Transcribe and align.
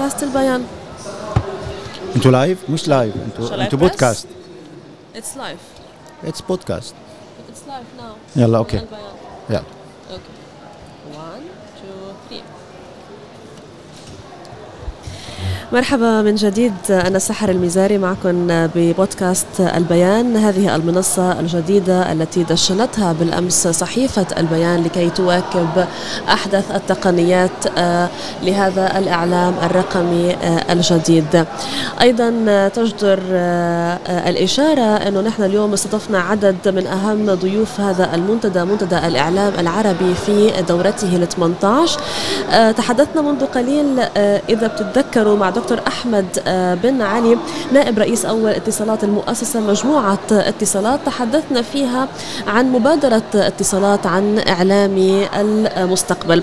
بودكاست 0.00 0.22
البيان. 0.22 0.66
أنتوا 2.16 2.30
live 2.30 2.70
مش 2.70 2.88
live 2.88 3.14
أنتوا 3.16 3.48
Shall 3.48 3.52
I 3.52 3.60
أنتوا 3.60 3.78
press? 3.78 3.82
بودكاست 3.82 4.26
It's 5.14 5.36
live. 5.36 6.26
It's 6.26 6.40
بودكاست 6.40 6.94
It's 6.94 7.68
live 7.70 8.00
now. 8.02 8.38
يلا 8.38 8.58
okay. 8.58 8.76
البيان. 8.78 9.00
يلا. 9.50 9.62
Okay 10.10 10.22
1 11.18 11.40
2 12.30 12.42
3 12.42 12.42
مرحبا 15.72 16.22
من 16.22 16.34
جديد 16.34 16.72
أنا 16.90 17.18
سحر 17.18 17.48
المزاري 17.48 17.98
معكم 17.98 18.46
ببودكاست 18.48 19.60
البيان. 19.60 20.36
هذه 20.36 20.76
المنصة 20.76 21.40
الجديدة 21.40 22.12
التي 22.12 22.42
دشنتها 22.42 23.12
بالأمس 23.12 23.68
صحيفة 23.68 24.26
البيان 24.38 24.84
لكي 24.84 25.10
تواكب 25.10 25.86
أحدث 26.28 26.70
التقنيات 26.74 27.50
آه، 27.78 28.08
لهذا 28.42 28.98
الإعلام 28.98 29.54
الرقمي 29.62 30.34
آه، 30.34 30.72
الجديد. 30.72 31.44
أيضا 32.00 32.30
تجدر 32.68 33.20
آه، 33.32 33.98
الإشارة 34.28 34.96
أنه 34.96 35.20
نحن 35.20 35.42
اليوم 35.42 35.72
استضفنا 35.72 36.18
عدد 36.18 36.68
من 36.68 36.86
أهم 36.86 37.34
ضيوف 37.34 37.80
هذا 37.80 38.14
المنتدى 38.14 38.64
منتدى 38.64 38.98
الإعلام 38.98 39.52
العربي 39.58 40.14
في 40.26 40.52
دورته 40.68 41.16
ال 41.16 41.28
18 41.28 42.00
آه، 42.50 42.70
تحدثنا 42.70 43.22
منذ 43.22 43.44
قليل 43.44 44.00
إذا 44.48 44.66
بتتذكروا 44.66 45.29
مع 45.36 45.50
دكتور 45.50 45.80
أحمد 45.86 46.26
آه، 46.46 46.74
بن 46.74 47.02
علي 47.02 47.38
نائب 47.72 47.98
رئيس 47.98 48.24
أول 48.24 48.50
اتصالات 48.50 49.04
المؤسسة 49.04 49.60
مجموعة 49.60 50.18
اتصالات. 50.30 51.00
تحدثنا 51.06 51.62
فيها 51.62 52.08
عن 52.46 52.72
مبادرة 52.72 53.22
اتصالات 53.34 54.06
عن 54.06 54.38
إعلام 54.48 55.26
المستقبل. 55.76 56.42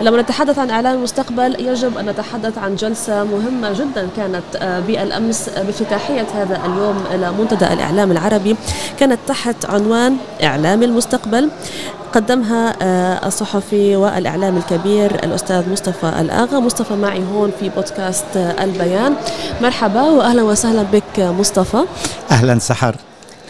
لما 0.00 0.22
نتحدث 0.22 0.58
عن 0.58 0.70
إعلام 0.70 0.94
المستقبل 0.94 1.60
يجب 1.60 1.98
أن 1.98 2.06
نتحدث 2.06 2.58
عن 2.58 2.76
جلسة 2.76 3.24
مهمة 3.24 3.72
جدا 3.72 4.08
كانت 4.16 4.42
آه، 4.56 4.80
بالأمس 4.80 5.48
بافتتاحية 5.48 6.26
هذا 6.34 6.60
اليوم 6.66 7.04
إلى 7.14 7.32
منتدى 7.32 7.66
الإعلام 7.72 8.12
العربي. 8.12 8.56
كانت 8.98 9.18
تحت 9.26 9.64
عنوان 9.64 10.16
إعلام 10.42 10.82
المستقبل. 10.82 11.48
قدمها 12.16 12.76
آه، 12.82 13.26
الصحفي 13.26 13.96
والإعلام 13.96 14.56
الكبير 14.56 15.14
الأستاذ 15.14 15.70
مصطفى 15.70 16.12
الآغا. 16.20 16.60
مصطفى 16.60 16.94
معي 16.94 17.22
هون 17.32 17.52
في 17.60 17.68
بودكاست 17.68 18.36
آه، 18.36 18.64
البيان. 18.64 19.14
مرحبا 19.62 20.02
وأهلا 20.02 20.42
وسهلا 20.42 20.82
بك 20.82 21.18
مصطفى. 21.18 21.84
أهلا 22.30 22.58
سحر. 22.58 22.96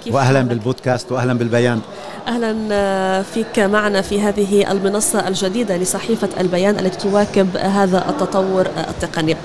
كيف 0.05 0.15
واهلا 0.15 0.39
حالك؟ 0.39 0.49
بالبودكاست 0.49 1.13
واهلا 1.13 1.33
بالبيان. 1.33 1.81
أهلا 2.29 2.57
آه، 2.73 3.23
فيك 3.23 3.59
معنا 3.59 4.01
في 4.03 4.21
هذه 4.21 4.71
المنصة 4.73 5.29
الجديدة 5.29 5.77
لصحيفة 5.77 6.29
البيان 6.41 6.79
التي 6.79 7.09
تواكب 7.09 7.57
هذا 7.57 8.05
التطور 8.09 8.67
التقني. 8.89 9.37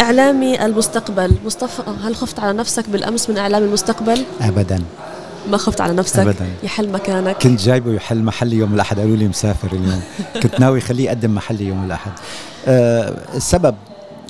إعلامي 0.00 0.64
المستقبل، 0.64 1.32
مصطفى 1.44 1.82
هل 2.04 2.16
خفت 2.16 2.40
على 2.40 2.52
نفسك 2.52 2.88
بالأمس 2.88 3.30
من 3.30 3.38
إعلام 3.38 3.62
المستقبل؟ 3.62 4.24
ابدا. 4.40 4.82
ما 5.48 5.56
خفت 5.56 5.80
على 5.80 5.92
نفسك؟ 5.92 6.18
أبداً. 6.18 6.46
يحل 6.62 6.88
مكانك؟ 6.88 7.36
كنت 7.36 7.60
جايبه 7.60 7.92
يحل 7.92 8.22
محلي 8.22 8.56
يوم 8.56 8.74
الأحد 8.74 8.98
قالوا 8.98 9.16
لي 9.16 9.28
مسافر 9.28 9.68
اليوم 9.72 10.02
كنت 10.42 10.60
ناوي 10.60 10.80
خليه 10.80 11.04
يقدم 11.04 11.34
محلي 11.34 11.66
يوم 11.66 11.84
الأحد 11.84 12.12
أه 12.66 13.14
السبب 13.34 13.74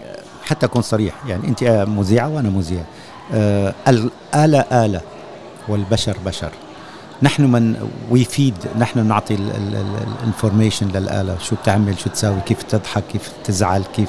آه، 0.04 0.18
حتى 0.44 0.66
أكون 0.66 0.82
صريح 0.82 1.14
يعني 1.28 1.48
أنت 1.48 1.62
آه، 1.62 1.84
مذيعة 1.84 2.28
وأنا 2.28 2.50
مذيع 2.50 2.82
أه 3.34 3.74
الآلة 3.88 4.60
آلة 4.84 5.00
والبشر 5.68 6.16
بشر 6.26 6.50
نحن 7.22 7.42
من 7.42 7.88
ويفيد 8.10 8.54
نحن 8.78 9.06
نعطي 9.06 9.34
ال 9.34 9.47
information 9.47 10.88
للآلة 10.88 11.38
شو 11.38 11.56
بتعمل 11.56 11.98
شو 11.98 12.10
تساوي 12.10 12.40
كيف 12.46 12.62
تضحك 12.62 13.04
كيف 13.12 13.30
تزعل 13.44 13.82
كيف 13.96 14.08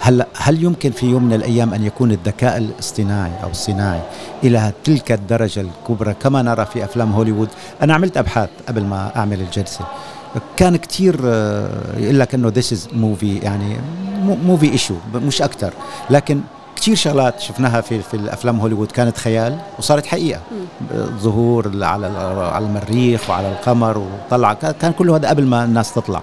هلا 0.00 0.26
هل 0.36 0.64
يمكن 0.64 0.90
في 0.90 1.06
يوم 1.06 1.24
من 1.24 1.32
الأيام 1.32 1.74
أن 1.74 1.84
يكون 1.84 2.12
الذكاء 2.12 2.56
الاصطناعي 2.58 3.32
أو 3.42 3.48
الصناعي 3.50 4.00
إلى 4.44 4.72
تلك 4.84 5.12
الدرجة 5.12 5.60
الكبرى 5.60 6.14
كما 6.14 6.42
نرى 6.42 6.66
في 6.66 6.84
أفلام 6.84 7.12
هوليوود؟ 7.12 7.48
أنا 7.82 7.94
عملت 7.94 8.16
أبحاث 8.16 8.48
قبل 8.68 8.84
ما 8.84 9.10
أعمل 9.16 9.40
الجلسة. 9.40 9.80
كان 10.56 10.76
كتير 10.76 11.20
آه، 11.24 11.68
يقول 11.98 12.20
لك 12.20 12.34
إنه 12.34 12.48
this 12.48 12.72
is 12.72 12.88
movie 12.92 13.38
يعني 13.38 13.76
movie 14.46 14.72
issue 14.72 14.94
مش 15.14 15.42
أكثر 15.42 15.72
لكن 16.10 16.40
كتير 16.76 16.94
شغلات 16.96 17.40
شفناها 17.40 17.80
في 17.80 18.02
في 18.02 18.14
الأفلام 18.14 18.60
هوليوود. 18.60 18.92
كانت 18.92 19.16
خيال 19.18 19.58
وصارت 19.78 20.06
حقيقة. 20.06 20.40
ظهور 21.20 21.84
على 21.84 22.06
على 22.52 22.66
المريخ 22.66 23.30
وعلى 23.30 23.48
القمر 23.48 23.98
وطلع. 23.98 24.52
كان 24.52 24.92
كله 24.92 25.16
هذا 25.16 25.28
قبل 25.28 25.46
ما 25.46 25.64
الناس 25.64 25.94
تطلع. 25.94 26.22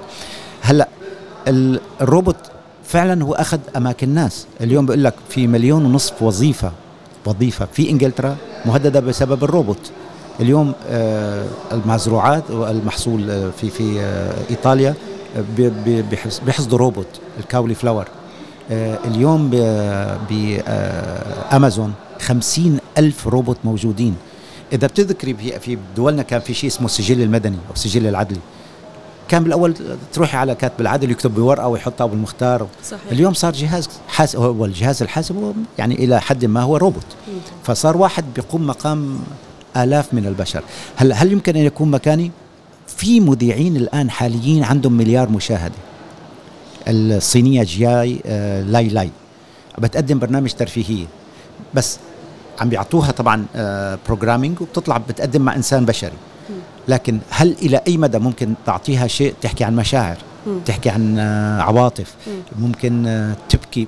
هلأ 0.62 0.88
ال- 1.48 1.80
الروبوت 2.02 2.36
فعلا 2.92 3.24
هو 3.24 3.34
أخذ 3.34 3.60
أماكن 3.76 4.10
الناس. 4.10 4.46
اليوم 4.62 4.86
بيقول 4.86 5.04
لك 5.04 5.14
في 5.30 5.48
مليون 5.48 5.86
ونصف 5.86 6.22
وظيفة 6.24 6.72
وظيفة 7.26 7.68
في 7.74 7.90
إنجلترا 7.90 8.36
مهددة 8.66 9.00
بسبب 9.00 9.44
الروبوت. 9.44 9.92
اليوم 10.40 10.74
آه، 10.90 11.46
المزروعات 11.72 12.52
والمحصول 12.52 13.30
آه، 13.32 13.50
في 13.62 13.70
في 13.70 14.00
آه، 14.02 14.34
إيطاليا 14.50 14.94
بي- 15.58 15.70
بي- 15.70 16.02
بيحص- 16.02 16.40
بيحصدوا 16.46 16.78
روبوت 16.78 17.08
ال 17.40 17.76
cauliflower. 17.76 18.08
اليوم 19.06 19.50
بأمازون 20.30 21.94
خمسين 22.22 22.78
ألف 22.98 23.28
روبوت 23.28 23.58
موجودين. 23.64 24.16
إذا 24.74 24.88
بتذكري 24.88 25.34
في- 25.34 25.60
في 25.60 25.78
دولنا 25.96 26.24
كان 26.24 26.40
في 26.40 26.54
شيء 26.54 26.70
اسمه 26.70 26.86
السجل 26.86 27.22
المدني 27.22 27.56
أو 27.70 27.74
السجل 27.74 28.08
العدلي. 28.08 28.40
كان 29.32 29.44
بالأول 29.44 29.76
تروحي 30.14 30.38
على 30.38 30.56
كاتب 30.56 30.82
العدل 30.82 31.12
يكتب 31.12 31.36
بورقة 31.36 31.68
ويحطها 31.68 32.06
بالمختار. 32.06 32.68
صحيح. 32.86 33.02
اليوم 33.12 33.34
صار 33.34 33.54
جهاز 33.54 33.90
حاسب 34.08 34.40
هو 34.40 34.66
الجهاز 34.66 35.02
الحاسب 35.02 35.36
هو 35.36 35.54
يعني 35.78 35.96
إلى 35.96 36.22
حد 36.22 36.46
ما 36.46 36.62
هو 36.62 36.78
روبوت. 36.78 37.06
فصار 37.64 37.98
واحد 37.98 38.26
بيقوم 38.36 38.68
مقام 38.68 39.20
آلاف 39.78 40.14
من 40.14 40.26
البشر. 40.26 40.64
هل 40.96 41.14
هل 41.14 41.32
يمكن 41.32 41.56
أن 41.56 41.66
يكون 41.66 41.92
مكاني؟ 41.92 42.32
في 42.88 43.20
مذيعين 43.20 43.76
الآن 43.76 44.10
حاليين 44.10 44.64
عندهم 44.64 44.94
مليار 44.94 45.30
مشاهدة. 45.30 45.76
الصينية 46.88 47.64
جياي 47.64 48.22
آه، 48.26 48.62
لاي 48.62 48.88
لاي. 48.88 49.10
بتقدم 49.78 50.20
برنامج 50.20 50.52
ترفيهية. 50.52 51.06
بس 51.74 52.00
عم 52.62 52.70
بيعطوها 52.70 53.12
طبعا 53.12 53.46
programming 54.08 54.62
وبتطلع 54.62 54.98
بتقدم 54.98 55.42
مع 55.42 55.56
إنسان 55.56 55.86
بشري. 55.86 56.18
لكن 56.88 57.20
هل 57.30 57.56
إلى 57.62 57.82
أي 57.88 57.98
مدى 57.98 58.20
ممكن 58.20 58.54
تعطيها 58.66 59.08
شيء؟ 59.08 59.34
تحكي 59.42 59.64
عن 59.64 59.76
مشاعر 59.76 60.18
مم. 60.48 60.60
تحكي 60.66 60.90
عن 60.90 61.20
آه، 61.20 61.62
عواطف. 61.62 62.14
ممكن 62.60 63.08
آه، 63.08 63.36
تبكي. 63.50 63.88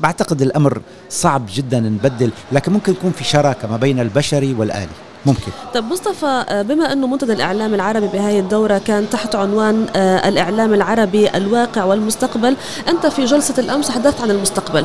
بعتقد 0.00 0.42
الأمر 0.42 0.80
صعب 1.10 1.46
جدا 1.54 1.80
نبدل 1.80 2.30
لكن 2.52 2.72
ممكن 2.72 2.92
يكون 2.92 3.10
في 3.10 3.24
شراكة 3.24 3.68
ما 3.68 3.76
بين 3.76 4.00
البشري 4.00 4.54
والآلي. 4.54 4.88
ممكن. 5.26 5.52
طب 5.74 5.84
مصطفى 5.84 6.44
آه، 6.48 6.62
بما 6.62 6.92
أنه 6.92 7.06
منتدى 7.06 7.32
الإعلام 7.32 7.74
العربي 7.74 8.06
بهذه 8.06 8.38
الدورة 8.38 8.78
كان 8.78 9.10
تحت 9.10 9.34
عنوان 9.34 9.86
الإعلام 9.96 10.74
العربي 10.74 11.30
الواقع 11.36 11.84
والمستقبل 11.84 12.56
أنت 12.88 13.06
في 13.06 13.24
جلسة 13.24 13.54
الأمس 13.58 13.88
تحدثت 13.88 14.20
عن 14.20 14.30
المستقبل. 14.30 14.84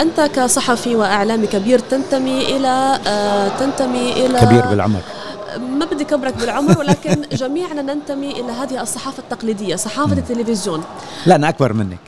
أنت 0.00 0.20
كصحفي 0.20 0.96
وأعلامي 0.96 1.46
كبير 1.46 1.78
تنتمي 1.78 2.56
إلى 2.56 2.98
تنتمي 3.60 4.26
إلى 4.26 4.38
كبير 4.40 4.66
بالعمر. 4.66 5.00
ما 5.58 5.84
بدي 5.84 6.04
كبرك 6.04 6.34
بالعمر 6.36 6.78
ولكن 6.78 7.22
جميعنا 7.32 7.82
ننتمي 7.82 8.30
إلى 8.30 8.52
هذه 8.52 8.82
الصحافة 8.82 9.18
التقليدية 9.22 9.76
صحافة 9.76 10.12
التلفزيون. 10.18 10.84
لا 11.26 11.34
أنا 11.34 11.48
أكبر 11.48 11.72
منك. 11.72 11.98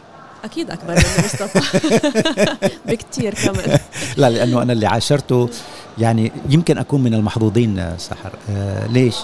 أكيد 0.44 0.70
أكبر 0.70 0.94
من 0.94 1.24
مصطفى. 1.24 1.78
بكتير 2.88 3.34
كمان. 3.34 3.78
لا 4.16 4.30
لأنه 4.30 4.62
أنا 4.62 4.72
اللي 4.72 4.86
عاشرته. 4.86 5.48
يعني 5.98 6.32
يمكن 6.50 6.78
أكون 6.78 7.00
من 7.02 7.14
المحظوظين 7.14 7.78
آه، 7.78 7.96
سحر. 7.96 8.30
آه 8.50 8.86
ليش؟ 8.86 9.16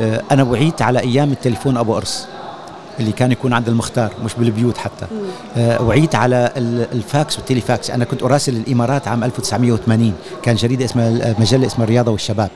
آه 0.00 0.22
أنا 0.30 0.42
وعيت 0.42 0.82
على 0.82 1.00
أيام 1.00 1.32
التليفون 1.32 1.76
أبو 1.76 1.94
قرص 1.94 2.26
اللي 3.00 3.12
كان 3.12 3.32
يكون 3.32 3.52
عند 3.52 3.68
المختار 3.68 4.10
مش 4.24 4.34
بالبيوت 4.34 4.76
حتى. 4.78 5.06
آه 5.56 5.82
وعيت 5.82 6.14
على 6.14 6.52
ال- 6.56 6.86
الفاكس 6.92 7.36
والتليفاكس. 7.38 7.90
أنا 7.90 8.04
كنت 8.04 8.22
أراسل 8.22 8.56
الإمارات 8.56 9.08
عام 9.08 9.24
1980 9.24 10.14
كان 10.42 10.56
جريدة 10.56 10.84
اسمها 10.84 11.34
مجلة 11.38 11.66
اسمها 11.66 11.84
الرياضة 11.84 12.12
والشباب. 12.12 12.50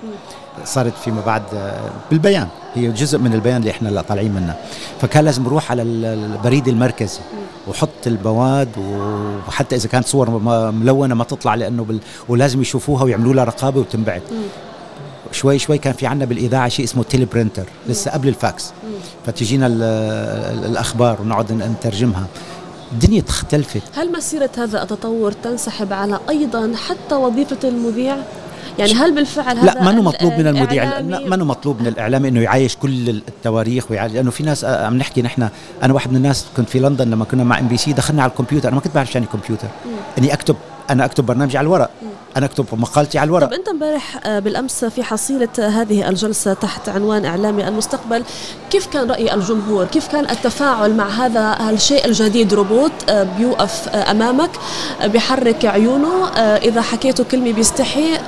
صارت 0.64 0.92
فيما 1.04 1.20
بعد 1.20 1.42
آه، 1.54 1.90
بالبيان. 2.10 2.48
هي 2.74 2.88
جزء 2.92 3.18
من 3.18 3.34
البيان 3.34 3.56
اللي 3.56 3.70
إحنا 3.70 3.88
اللي 3.88 4.02
طالعين 4.02 4.32
منه. 4.34 4.54
فكان 5.00 5.24
لازم 5.24 5.42
نروح 5.42 5.70
على 5.70 5.82
ال- 5.82 6.04
البريد 6.04 6.68
المركزي 6.68 7.20
وحط 7.68 8.06
المواد 8.06 8.68
وحتى 9.48 9.76
إذا 9.76 9.88
كانت 9.88 10.06
صور 10.06 10.30
ملونة 10.70 11.14
ما 11.14 11.24
تطلع 11.24 11.54
لأنه 11.54 11.84
بال... 11.84 12.00
ولازم 12.28 12.60
يشوفوها 12.60 13.04
ويعملوا 13.04 13.34
لها 13.34 13.44
رقابة 13.44 13.80
وتنبعت 13.80 14.22
شوي 15.32 15.58
شوي 15.58 15.78
كان 15.78 15.92
في 15.92 16.06
عندنا 16.06 16.24
بالإذاعة 16.28 16.68
شيء 16.68 16.84
اسمه 16.84 17.02
teleprinter 17.02 17.64
لسه 17.88 18.10
قبل 18.10 18.28
الفاكس. 18.28 18.72
فتجينا 19.26 19.66
ال- 19.66 19.82
ال- 19.82 20.64
الأخبار 20.70 21.20
ونقعد 21.22 21.52
نترجمها. 21.52 22.26
الدنيا 22.92 23.22
اختلفت 23.28 23.82
هل 23.96 24.12
مسيرة 24.12 24.50
هذا 24.58 24.82
التطور 24.82 25.32
تنسحب 25.32 25.92
على 25.92 26.18
أيضا 26.28 26.72
حتى 26.88 27.14
وظيفة 27.14 27.68
المذيع؟ 27.68 28.16
يعني 28.78 28.94
هل 28.94 29.14
بالفعل 29.14 29.58
هذا 29.58 29.66
لا 29.66 29.82
ما 29.82 29.92
مطلوب 29.92 30.32
من 30.32 30.46
المذيع؟ 30.46 31.00
ما 31.00 31.36
مطلوب 31.36 31.80
من 31.80 31.86
الإعلامي 31.86 32.28
إنه 32.28 32.40
يعايش 32.40 32.76
كل 32.76 33.08
التواريخ 33.08 33.90
ويعايش؟ 33.90 34.12
لأنه 34.12 34.30
في 34.30 34.42
ناس 34.42 34.64
آه، 34.64 34.86
عم 34.86 34.96
نحكي 34.96 35.22
نحن 35.22 35.48
أنا 35.82 35.94
واحد 35.94 36.10
من 36.10 36.16
الناس 36.16 36.46
كنت 36.56 36.68
في 36.68 36.78
لندن 36.78 37.10
لما 37.10 37.24
كنا 37.24 37.44
مع 37.44 37.58
إم 37.58 37.68
بي 37.68 37.76
سي 37.76 37.92
دخلنا 37.92 38.22
على 38.22 38.30
الكمبيوتر. 38.30 38.68
أنا 38.68 38.74
ما 38.74 38.80
كنت 38.82 38.94
بعرف 38.94 39.08
شو 39.12 39.18
يعني 39.18 39.30
كمبيوتر 39.32 39.68
إني 40.18 40.32
أكتب 40.32 40.56
أنا 40.90 41.04
أكتب 41.04 41.26
برنامجي 41.26 41.58
على 41.58 41.64
الورق. 41.64 41.90
أنا 42.36 42.46
أكتب 42.46 42.66
مقالتي 42.72 43.18
على 43.18 43.28
الورق. 43.28 43.46
طب 43.46 43.52
أنت 43.52 43.68
امبارح 43.68 44.26
آه، 44.26 44.38
بالأمس 44.38 44.84
في 44.84 45.02
حصيلة 45.02 45.48
هذه 45.58 46.08
الجلسة 46.08 46.52
تحت 46.52 46.88
عنوان 46.88 47.24
اعلامي 47.24 47.68
المستقبل 47.68 48.24
كيف 48.70 48.86
كان 48.86 49.10
رأي 49.10 49.34
الجمهور؟ 49.34 49.84
كيف 49.84 50.08
كان 50.08 50.30
التفاعل 50.30 50.94
مع 50.94 51.08
هذا 51.08 51.70
الشيء 51.70 52.06
الجديد؟ 52.06 52.54
روبوت 52.54 52.92
آه، 53.08 53.22
بيوقف 53.22 53.88
آه، 53.88 54.10
أمامك 54.10 54.50
بيحرك 55.04 55.64
عيونه 55.64 56.28
إذا 56.56 56.80
حكيته 56.82 57.24
كلمة 57.24 57.52
بيستحي 57.52 58.18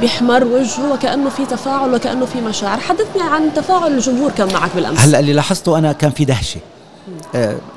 بيحمر 0.00 0.44
وجهه 0.44 0.92
وكأنه 0.92 1.30
في 1.30 1.46
تفاعل 1.46 1.94
وكأنه 1.94 2.26
في 2.26 2.40
مشاعر. 2.40 2.80
حدثني 2.80 3.22
عن 3.22 3.54
تفاعل 3.54 3.92
الجمهور 3.92 4.30
كان 4.30 4.52
معك 4.52 4.70
بالأمس. 4.74 4.98
هلأ 4.98 5.18
اللي 5.20 5.32
لاحظته 5.32 5.78
أنا 5.78 5.92
كان 5.92 6.10
في 6.10 6.24
دهشة. 6.24 6.60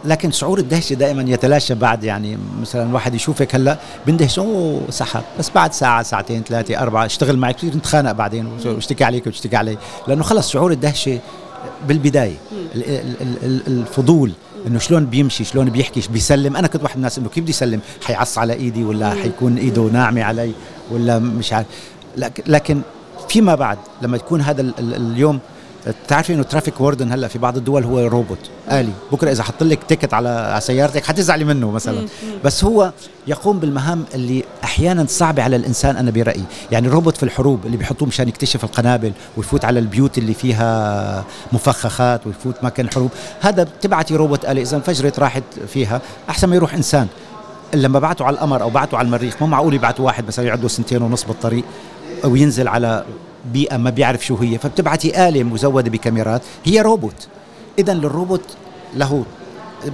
لكن 0.06 0.32
شعور 0.32 0.60
الدهشه 0.60 0.94
دائما 0.94 1.22
يتلاشى 1.28 1.76
بعد 1.76 2.04
يعني 2.04 2.38
مثلا 2.62 2.94
واحد 2.94 3.16
يشوفك 3.16 3.56
هلأ 3.56 3.78
بندهش 4.08 4.40
أوه 4.40 4.82
سحب 4.90 5.24
بس 5.40 5.50
بعد 5.56 5.74
ساعة 5.74 6.04
ساعتين 6.04 6.44
ثلاثة 6.44 6.80
أربعة 6.80 7.06
اشتغل 7.06 7.38
معك 7.38 7.56
بتصير 7.56 7.76
نتخانق 7.78 8.12
بعدين 8.12 8.48
واشتكي 8.66 9.04
عليك 9.04 9.28
واشتكي 9.28 9.56
علي 9.56 9.78
لأنه 10.08 10.24
خلص 10.24 10.50
شعور 10.50 10.72
الدهشه 10.72 11.20
بالبداية 11.88 12.36
ال- 12.76 12.84
ال- 12.90 13.16
ال- 13.22 13.38
ال- 13.46 13.68
الفضول 13.68 14.32
إنه 14.68 14.80
شلون 14.80 15.06
بيمشي 15.06 15.44
شلون 15.44 15.70
بيحكي 15.70 16.02
بيسلم. 16.14 16.56
أنا 16.58 16.68
كنت 16.68 16.84
واحد 16.84 16.96
من 16.96 17.00
الناس 17.00 17.18
إنه 17.18 17.30
كيف 17.30 17.44
بدي 17.44 17.50
يسلم؟ 17.52 17.80
حيعص 18.06 18.38
على 18.38 18.54
إيدي 18.54 18.84
ولا 18.84 19.10
حيكون 19.14 19.58
إيده 19.58 19.82
ناعمة 19.82 20.24
علي 20.24 20.52
ولا 20.92 21.20
مش 21.20 21.54
عارف. 21.54 21.68
لكن, 22.48 22.82
فيما 23.30 23.56
بعد 23.56 23.78
لما 24.02 24.18
يكون 24.18 24.42
هذا 24.42 24.62
ال- 24.62 24.74
ال- 24.80 24.96
اليوم 25.12 25.40
بتعرفي 25.88 26.34
إنه 26.34 26.44
traffic 26.44 26.82
warden 26.82 27.12
هلأ 27.12 27.28
في 27.28 27.40
بعض 27.40 27.58
الدول 27.58 27.84
هو 27.84 28.00
روبوت 28.00 28.50
آلي. 28.72 28.92
بكرة 29.12 29.32
إذا 29.32 29.44
حط 29.44 29.64
لك 29.64 29.80
ticket 29.84 30.14
على 30.14 30.60
سيارتك 30.62 31.06
حتزعلي 31.06 31.46
منه 31.46 31.72
مثلا. 31.72 32.08
بس 32.44 32.64
هو 32.64 32.92
يقوم 33.28 33.60
بالمهام 33.60 34.06
اللي 34.14 34.44
أحيانا 34.64 35.06
صعبة 35.08 35.44
على 35.44 35.56
الإنسان 35.56 35.98
أنا 35.98 36.12
برأيي. 36.12 36.44
يعني 36.72 36.88
الروبوت 36.88 37.18
في 37.18 37.24
الحروب 37.24 37.66
اللي 37.66 37.78
بيحطوه 37.78 38.08
مشان 38.08 38.28
يكتشف 38.28 38.64
القنابل 38.64 39.12
ويفوت 39.38 39.66
على 39.66 39.80
البيوت 39.80 40.18
اللي 40.18 40.34
فيها 40.34 41.24
مفخخات 41.52 42.28
ويفوت 42.28 42.56
مكان 42.64 42.86
الحروب 42.86 43.12
هذا 43.42 43.64
بتبعتي 43.64 44.16
روبوت 44.16 44.46
آلي. 44.46 44.62
إذا 44.62 44.78
انفجرت 44.78 45.20
راحت 45.20 45.44
فيها. 45.68 46.02
أحسن 46.30 46.50
ما 46.50 46.56
يروح 46.56 46.74
إنسان. 46.74 47.08
لما 47.74 48.00
بعتوا 48.00 48.26
على 48.26 48.34
القمر 48.34 48.62
أو 48.62 48.70
بعتوا 48.70 49.00
على 49.00 49.06
المريخ 49.06 49.36
مو 49.42 49.48
معقول 49.48 49.74
يبعتوا 49.74 50.06
واحد 50.06 50.28
مثلا 50.28 50.46
يقعدوا 50.46 50.70
سنتين 50.70 51.02
ونص 51.02 51.24
بالطريق 51.24 51.64
أو 52.24 52.36
ينزل 52.36 52.68
على 52.68 53.04
بيئة 53.46 53.78
ما 53.78 53.90
بيعرف 53.90 54.26
شو 54.26 54.36
هي 54.36 54.58
فبتبعتي 54.58 55.28
آلة 55.28 55.44
مزودة 55.44 55.90
بكاميرات. 55.92 56.42
هي 56.66 56.82
روبوت. 56.82 57.28
اذا 57.80 57.94
للروبوت 57.94 58.44
له 58.96 59.24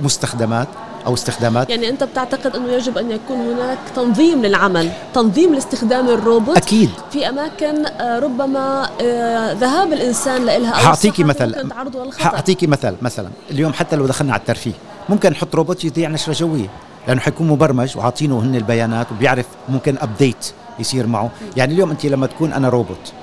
مستخدمات 0.03 0.67
أو 1.05 1.13
استخدامات. 1.13 1.69
يعني 1.69 1.89
أنت 1.89 2.03
بتعتقد 2.03 2.55
إنه 2.55 2.71
يجب 2.71 2.97
أن 2.97 3.11
يكون 3.11 3.37
هناك 3.37 3.77
تنظيم 3.95 4.41
للعمل 4.41 4.91
تنظيم 5.13 5.53
لاستخدام 5.53 6.09
الروبوت؟ 6.09 6.57
أكيد. 6.57 6.89
في 7.11 7.29
أماكن 7.29 7.85
آه، 7.85 8.19
ربما 8.19 8.89
آه، 9.01 9.53
ذهاب 9.53 9.93
الإنسان 9.93 10.45
لها 10.45 10.69
أو 10.69 10.75
حأعطيكي 10.75 11.23
مثل 11.23 11.71
حأعطيكي 12.19 12.67
مثل 12.67 12.95
مثلا 13.01 13.29
اليوم 13.51 13.73
حتى 13.73 13.95
لو 13.95 14.05
دخلنا 14.05 14.33
على 14.33 14.39
الترفيه 14.39 14.73
ممكن 15.09 15.29
نحط 15.29 15.55
روبوت 15.55 15.85
يذيع 15.85 16.09
نشرة 16.09 16.33
جوية 16.33 16.69
لأنه 17.07 17.21
حيكون 17.21 17.47
مبرمج 17.47 17.97
وعاطينه 17.97 18.39
هن 18.39 18.55
البيانات 18.55 19.11
وبيعرف 19.11 19.45
ممكن 19.69 19.97
update 19.97 20.51
يصير 20.79 21.07
معه. 21.07 21.31
يعني 21.57 21.73
اليوم 21.73 21.89
أنت 21.89 22.05
لما 22.05 22.27
تكون 22.27 22.53
أنا 22.53 22.69
روبوت 22.69 23.13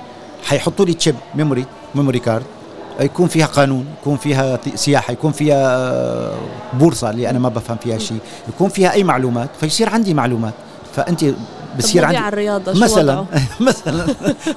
حيحطوا 0.45 0.85
لي 0.85 0.93
chip 0.93 1.15
memory 1.35 1.65
memory 1.95 2.19
card 2.19 2.43
يكون 2.99 3.27
فيها 3.27 3.45
قانون 3.45 3.85
يكون 4.01 4.17
فيها 4.17 4.59
سياحة 4.75 5.13
يكون 5.13 5.31
فيها 5.31 6.31
بورصة 6.73 7.09
اللي 7.09 7.29
أنا 7.29 7.39
ما 7.39 7.49
بفهم 7.49 7.77
فيها 7.83 7.97
شيء. 7.97 8.19
يكون 8.49 8.69
فيها 8.69 8.91
أي 8.93 9.03
معلومات 9.03 9.49
فيصير 9.59 9.89
عندي 9.89 10.13
معلومات. 10.13 10.53
فأنت 10.95 11.25
بصير 11.77 12.05
عندي 12.05 12.17
مواضيع 12.17 12.29
الرياضة 12.29 12.73
شو 12.73 12.79
مثلا؟ 12.79 13.25
مثلا. 13.59 14.05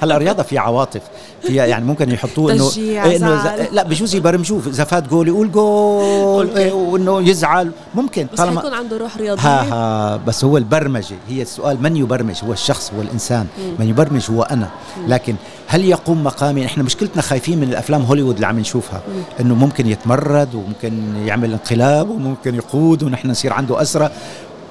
هلأ 0.03 0.17
الرياضة 0.17 0.43
فيها 0.43 0.61
عواطف. 0.61 1.00
فيها 1.43 1.67
يعني 1.67 1.85
ممكن 1.85 2.11
يحطوه 2.11 2.53
إنه 2.53 2.70
إيه 2.76 3.17
إنه 3.17 3.43
زعل. 3.44 3.67
لا 3.73 3.82
بجوز 3.82 4.15
يبرمجوه 4.15 4.62
إذا 4.67 4.85
فات 4.85 5.09
جول 5.09 5.29
يقول 5.29 5.53
جول. 5.53 6.56
إيه 6.56 6.73
وإنه 6.73 7.29
يزعل. 7.29 7.70
ممكن 7.94 8.26
بس 8.32 8.41
حيكون 8.41 8.75
عنده 8.75 8.97
روح 8.97 9.17
رياضية. 9.17 9.43
ها 9.43 9.62
ها 9.73 10.17
بس 10.17 10.44
هو 10.44 10.56
البرمجة 10.56 11.17
هي 11.29 11.43
السؤال 11.43 11.82
من 11.82 11.97
يبرمج؟ 11.97 12.37
هو 12.44 12.53
الشخص 12.53 12.93
هو 12.97 13.03
الإنسان. 13.03 13.47
من 13.79 13.88
يبرمج؟ 13.88 14.31
هو 14.31 14.43
أنا. 14.43 14.69
لكن 15.09 15.35
هل 15.67 15.85
يقوم 15.85 16.25
مقامي؟ 16.25 16.67
إحنا 16.67 16.82
مشكلتنا 16.82 17.23
خايفين 17.23 17.59
من 17.59 17.69
الأفلام 17.69 18.03
هوليوود 18.03 18.35
اللي 18.35 18.47
عم 18.47 18.59
نشوفها 18.59 19.03
إنه 19.41 19.55
ممكن 19.55 19.87
يتمرد 19.87 20.55
وممكن 20.55 21.17
يعمل 21.26 21.53
انقلاب 21.53 22.11
وممكن 22.11 22.55
يقود 22.55 23.03
ونحن 23.03 23.31
نصير 23.31 23.53
عنده 23.53 23.82
اسرى 23.82 24.11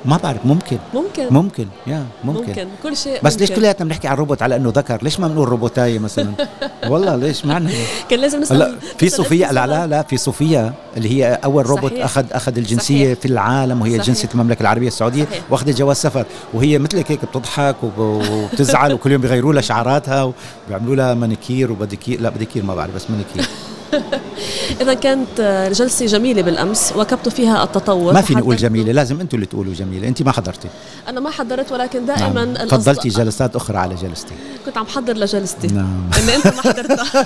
ما 0.08 0.18
بعرف 0.24 0.46
ممكن 0.46 0.78
ممكن 0.94 1.28
ممكن 1.32 1.68
يا 1.88 2.06
ممكن, 2.24 2.40
ممكن 2.48 2.68
كل 2.84 2.98
شيء 2.98 3.20
بس 3.24 3.34
ممكن. 3.34 3.46
ليش 3.46 3.56
كلياتنا 3.56 3.86
بنحكي 3.86 4.08
عن 4.08 4.14
الروبوت 4.14 4.42
على 4.42 4.56
إنه 4.56 4.70
ذكر 4.76 5.00
ليش 5.04 5.20
ما 5.20 5.28
بنقول 5.28 5.48
روبوتايه 5.50 6.00
مثلا 6.00 6.32
والله 6.90 7.16
ليش 7.16 7.46
معنى 7.46 7.70
كان 8.10 8.20
لازم 8.20 8.40
نسال 8.42 8.58
هلا 8.62 8.76
في 8.98 9.10
صوفيا 9.10 9.52
لا. 9.52 9.68
لا 9.68 9.88
لا 9.88 10.02
في 10.02 10.18
صوفيا 10.18 10.74
اللي 10.98 11.10
هي 11.12 11.40
أول 11.44 11.66
روبوت 11.66 11.92
صحيح. 11.92 12.04
أخذ 12.06 12.26
أخذ 12.32 12.58
الجنسية 12.58 13.06
صحيح. 13.06 13.20
في 13.20 13.26
العالم 13.28 13.82
وهي 13.82 13.92
صحيح. 13.92 14.06
جنسيه 14.08 14.30
المملكة 14.34 14.62
العربية 14.62 14.88
السعودية. 14.88 15.26
واخذت 15.50 15.78
جواز 15.78 15.98
سفر 15.98 16.26
وهي 16.54 16.80
مثلك 16.80 17.12
هيك 17.12 17.26
بتضحك 17.26 17.76
وب- 17.84 17.98
وبتزعل 18.00 18.94
وكل 18.94 19.12
يوم 19.12 19.22
بيغيروا 19.22 19.54
لها 19.54 19.62
شعراتها 19.62 20.34
وبيعملوا 20.68 20.96
لها 20.96 21.14
مانيكير 21.14 21.72
وبديكير 21.72 22.22
لا 22.22 22.30
بديكير 22.30 22.64
ما 22.64 22.76
بعرف 22.76 22.96
بس 22.96 23.06
مانيكير 23.10 23.46
اذا 24.82 24.94
كانت 24.94 25.40
آه، 25.40 25.70
جلسة 25.70 26.06
جميلة 26.06 26.42
بالأمس 26.42 26.94
واكبت 26.96 27.30
فيها 27.30 27.64
التطور 27.64 28.14
ما 28.14 28.22
فيني 28.22 28.40
أقول 28.40 28.54
وحدثت- 28.56 28.62
جميله 28.62 28.92
لازم 28.92 29.20
أنتم 29.22 29.36
اللي 29.36 29.46
تقولوا 29.46 29.74
جميلة 29.74 30.08
انت 30.08 30.22
ما 30.22 30.32
حضرتي. 30.32 30.68
أنا 31.08 31.20
ما 31.20 31.30
حضرت 31.30 31.72
ولكن 31.72 32.06
دائما 32.06 32.46
نعم. 32.46 32.68
فضلتي 32.68 33.10
جلسات 33.10 33.56
أخرى 33.56 33.78
على 33.78 33.96
جلستي. 33.96 34.34
كنت 34.66 34.78
عم 34.78 34.86
حضر 34.86 35.14
لجلستي. 35.18 35.68
نعم. 35.68 36.10
أنت 36.36 36.48
ما 36.48 36.62
حضرتها. 36.62 37.26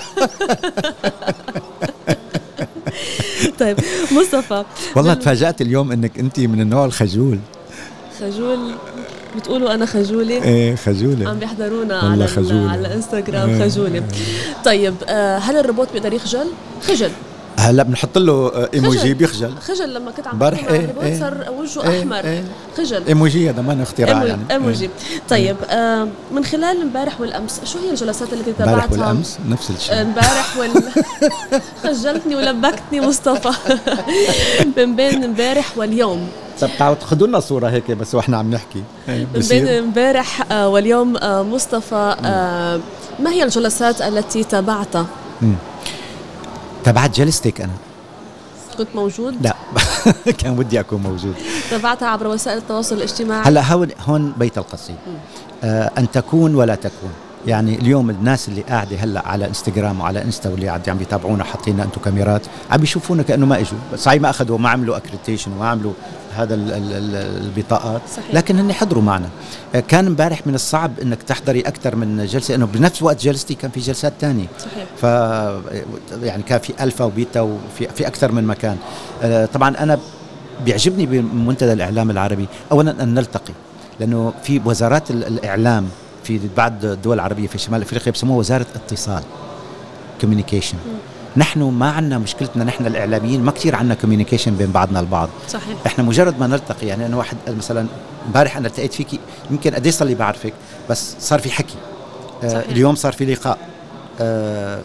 طيب 3.60 3.78
مصطفى. 4.12 4.64
والله 4.96 5.14
تفاجأت 5.14 5.60
اليوم 5.60 5.92
إنك 5.92 6.18
انت 6.18 6.40
من 6.40 6.60
النوع 6.60 6.84
الخجول. 6.84 7.38
خجول. 8.20 8.74
بتقولوا 9.36 9.74
أنا 9.74 9.86
خجولة 9.86 10.44
إيه 10.44 10.76
خجولة 10.76 11.28
عم 11.28 11.38
بيحضرونا 11.38 11.98
على 11.98 12.26
خجولة. 12.26 12.70
على 12.70 12.80
الإنستغرام 12.88 13.50
إيه. 13.50 13.68
خجولة 13.68 14.02
طيب 14.64 14.94
آه، 15.08 15.38
هل 15.38 15.56
الروبوت 15.56 15.92
بيقدر 15.92 16.12
يخجل؟ 16.12 16.46
خجل 16.82 17.10
هلا 17.58 17.82
بنحط 17.82 18.18
له 18.18 18.32
آه، 18.54 18.68
إيموجي 18.74 18.98
خجل. 18.98 19.14
بيخجل. 19.14 19.54
خجل 19.58 19.94
لما 19.94 20.10
كنت 20.10 20.26
عم 20.26 20.32
امبارح 20.32 20.64
إيه، 20.64 20.76
الروبوت 20.80 21.04
إيه. 21.04 21.20
صار 21.20 21.44
وجهه 21.58 21.90
إيه، 21.90 22.00
أحمر. 22.00 22.16
إيه. 22.24 22.44
خجل. 22.78 23.02
إيموجي 23.08 23.50
هذا 23.50 23.62
ما 23.62 23.82
اختراع 23.82 24.20
إيمو- 24.22 24.26
يعني. 24.26 24.42
إيموجي. 24.50 24.84
إيه. 24.84 24.90
طيب 25.28 25.56
آه، 25.70 26.08
من 26.32 26.44
خلال 26.44 26.80
امبارح 26.82 27.20
والأمس 27.20 27.60
شو 27.64 27.78
هي 27.78 27.90
الجلسات 27.90 28.32
التي 28.32 28.50
امبارح 28.50 28.84
تابعتها 28.84 29.08
والأمس؟ 29.08 29.38
نفس 29.48 29.70
الشيء. 29.70 30.02
امبارح 30.02 30.56
وال 30.56 30.70
خجلتني 31.84 32.36
ولبكتني 32.36 33.00
مصطفى. 33.00 33.50
من 34.76 34.96
بين 34.96 35.24
امبارح 35.24 35.78
واليوم. 35.78 36.28
طب 36.60 36.68
تعالوا 36.78 36.96
خذوا 37.00 37.26
لنا 37.26 37.40
صورة 37.40 37.68
هيك 37.68 37.90
بس 37.90 38.14
وإحنا 38.14 38.36
عم 38.36 38.50
نحكي. 38.50 38.82
إيه، 39.08 39.26
من 39.34 39.40
بين 39.48 39.68
امبارح 39.68 40.52
آه، 40.52 40.68
واليوم 40.68 41.16
آه، 41.16 41.42
مصطفى 41.42 42.16
ما 43.18 43.30
هي 43.30 43.42
الجلسات 43.42 44.02
التي 44.02 44.44
تابعتها؟ 44.44 45.06
تبعت 46.84 47.16
جلستك 47.16 47.60
أنا. 47.60 47.72
كنت 48.78 48.88
موجود؟ 48.94 49.42
لا. 49.42 49.56
كان 50.38 50.58
ودي 50.58 50.80
أكون 50.80 51.02
موجود. 51.02 51.34
تابعتها 51.70 52.08
عبر 52.08 52.26
وسائل 52.26 52.58
التواصل 52.58 52.96
الاجتماعي. 52.96 53.48
هلا 53.48 53.72
هون 53.72 53.88
هون 54.00 54.32
بيت 54.36 54.58
القصيد 54.58 54.96
آه 55.64 55.90
أن 55.98 56.10
تكون 56.10 56.54
ولا 56.54 56.74
تكون. 56.74 57.12
يعني 57.46 57.74
اليوم 57.78 58.10
الناس 58.10 58.48
اللي 58.48 58.60
قاعدة 58.60 58.96
هلا 58.96 59.28
على 59.28 59.46
إنستغرام 59.48 60.00
وعلى 60.00 60.22
إنستا 60.24 60.50
واللي 60.50 60.68
عم 60.68 60.80
عم 60.88 60.98
بيتابعونا 60.98 61.44
حاطين 61.44 61.80
أنتم 61.80 62.00
كاميرات 62.04 62.42
عم 62.70 62.80
بيشوفونا 62.80 63.22
كأنه 63.22 63.46
ما 63.46 63.58
إجوا 63.60 63.78
صحيح 63.96 64.22
ما 64.22 64.30
أخذوا 64.30 64.58
ما 64.58 64.68
عملوا 64.68 64.96
accreditation 64.96 65.52
وما 65.52 65.68
عملوا 65.68 65.92
هذا 66.36 66.54
ال 66.54 66.72
ال 66.72 66.92
ال 66.92 67.14
البطاقات 67.44 68.00
صحيح. 68.16 68.34
لكن 68.34 68.58
هن 68.58 68.72
حضروا 68.72 69.02
معنا. 69.02 69.28
آه، 69.74 69.80
كان 69.80 70.06
امبارح 70.06 70.46
من 70.46 70.54
الصعب 70.54 71.00
إنك 71.02 71.22
تحضري 71.22 71.60
أكثر 71.60 71.96
من 71.96 72.26
جلسة 72.26 72.54
إنه 72.54 72.66
بنفس 72.66 73.02
وقت 73.02 73.22
جلستي 73.24 73.54
كان 73.54 73.70
في 73.70 73.80
جلسات 73.80 74.12
ثانية 74.20 74.46
صحيح. 74.58 74.84
ف 74.96 75.02
يعني 76.24 76.42
كان 76.42 76.58
في 76.58 76.72
ألفا 76.84 77.04
وبيتا 77.04 77.40
وفي 77.40 77.88
في 77.94 78.06
أكثر 78.06 78.32
من 78.32 78.44
مكان. 78.46 78.76
آه، 79.22 79.46
طبعا 79.46 79.76
أنا 79.78 79.98
بيعجبني 80.64 81.06
بمنتدى 81.06 81.72
الإعلام 81.72 82.10
العربي 82.10 82.46
اولا 82.72 83.02
أن 83.02 83.14
نلتقي 83.14 83.52
لأنه 84.00 84.32
في 84.42 84.60
وزارات 84.64 85.10
ال- 85.10 85.24
الإعلام 85.26 85.88
في 86.24 86.40
بعض 86.56 86.84
الدول 86.84 87.14
العربية 87.14 87.46
في 87.46 87.58
شمال 87.58 87.82
أفريقيا 87.82 88.12
بسموها 88.12 88.38
وزارة 88.38 88.66
اتصال 88.74 89.22
communication 90.20 90.76
نحن 91.36 91.62
ما 91.62 91.90
عندنا 91.90 92.18
مشكلتنا 92.18 92.64
نحن 92.64 92.86
الإعلاميين 92.86 93.42
ما 93.42 93.50
كثير 93.50 93.76
عندنا 93.76 93.94
communication 93.94 94.54
بين 94.54 94.70
بعضنا 94.70 95.00
البعض. 95.00 95.28
صحيح. 95.48 95.76
إحنا 95.86 96.04
مجرد 96.04 96.40
ما 96.40 96.46
نلتقي 96.46 96.86
يعني 96.86 97.06
أنا 97.06 97.16
واحد 97.16 97.36
مثلا 97.48 97.86
امبارح 98.26 98.56
أنا 98.56 98.66
التقيت 98.66 98.94
فيكي 98.94 99.18
يمكن 99.50 99.74
قد 99.74 99.88
صار 99.88 100.08
لي 100.08 100.14
بعرفك 100.14 100.52
بس 100.90 101.16
صار 101.20 101.38
في 101.38 101.50
حكي. 101.50 101.76
آه 102.44 102.48
صحيح. 102.48 102.68
اليوم 102.68 102.94
صار 102.94 103.12
في 103.12 103.24
لقاء. 103.24 103.58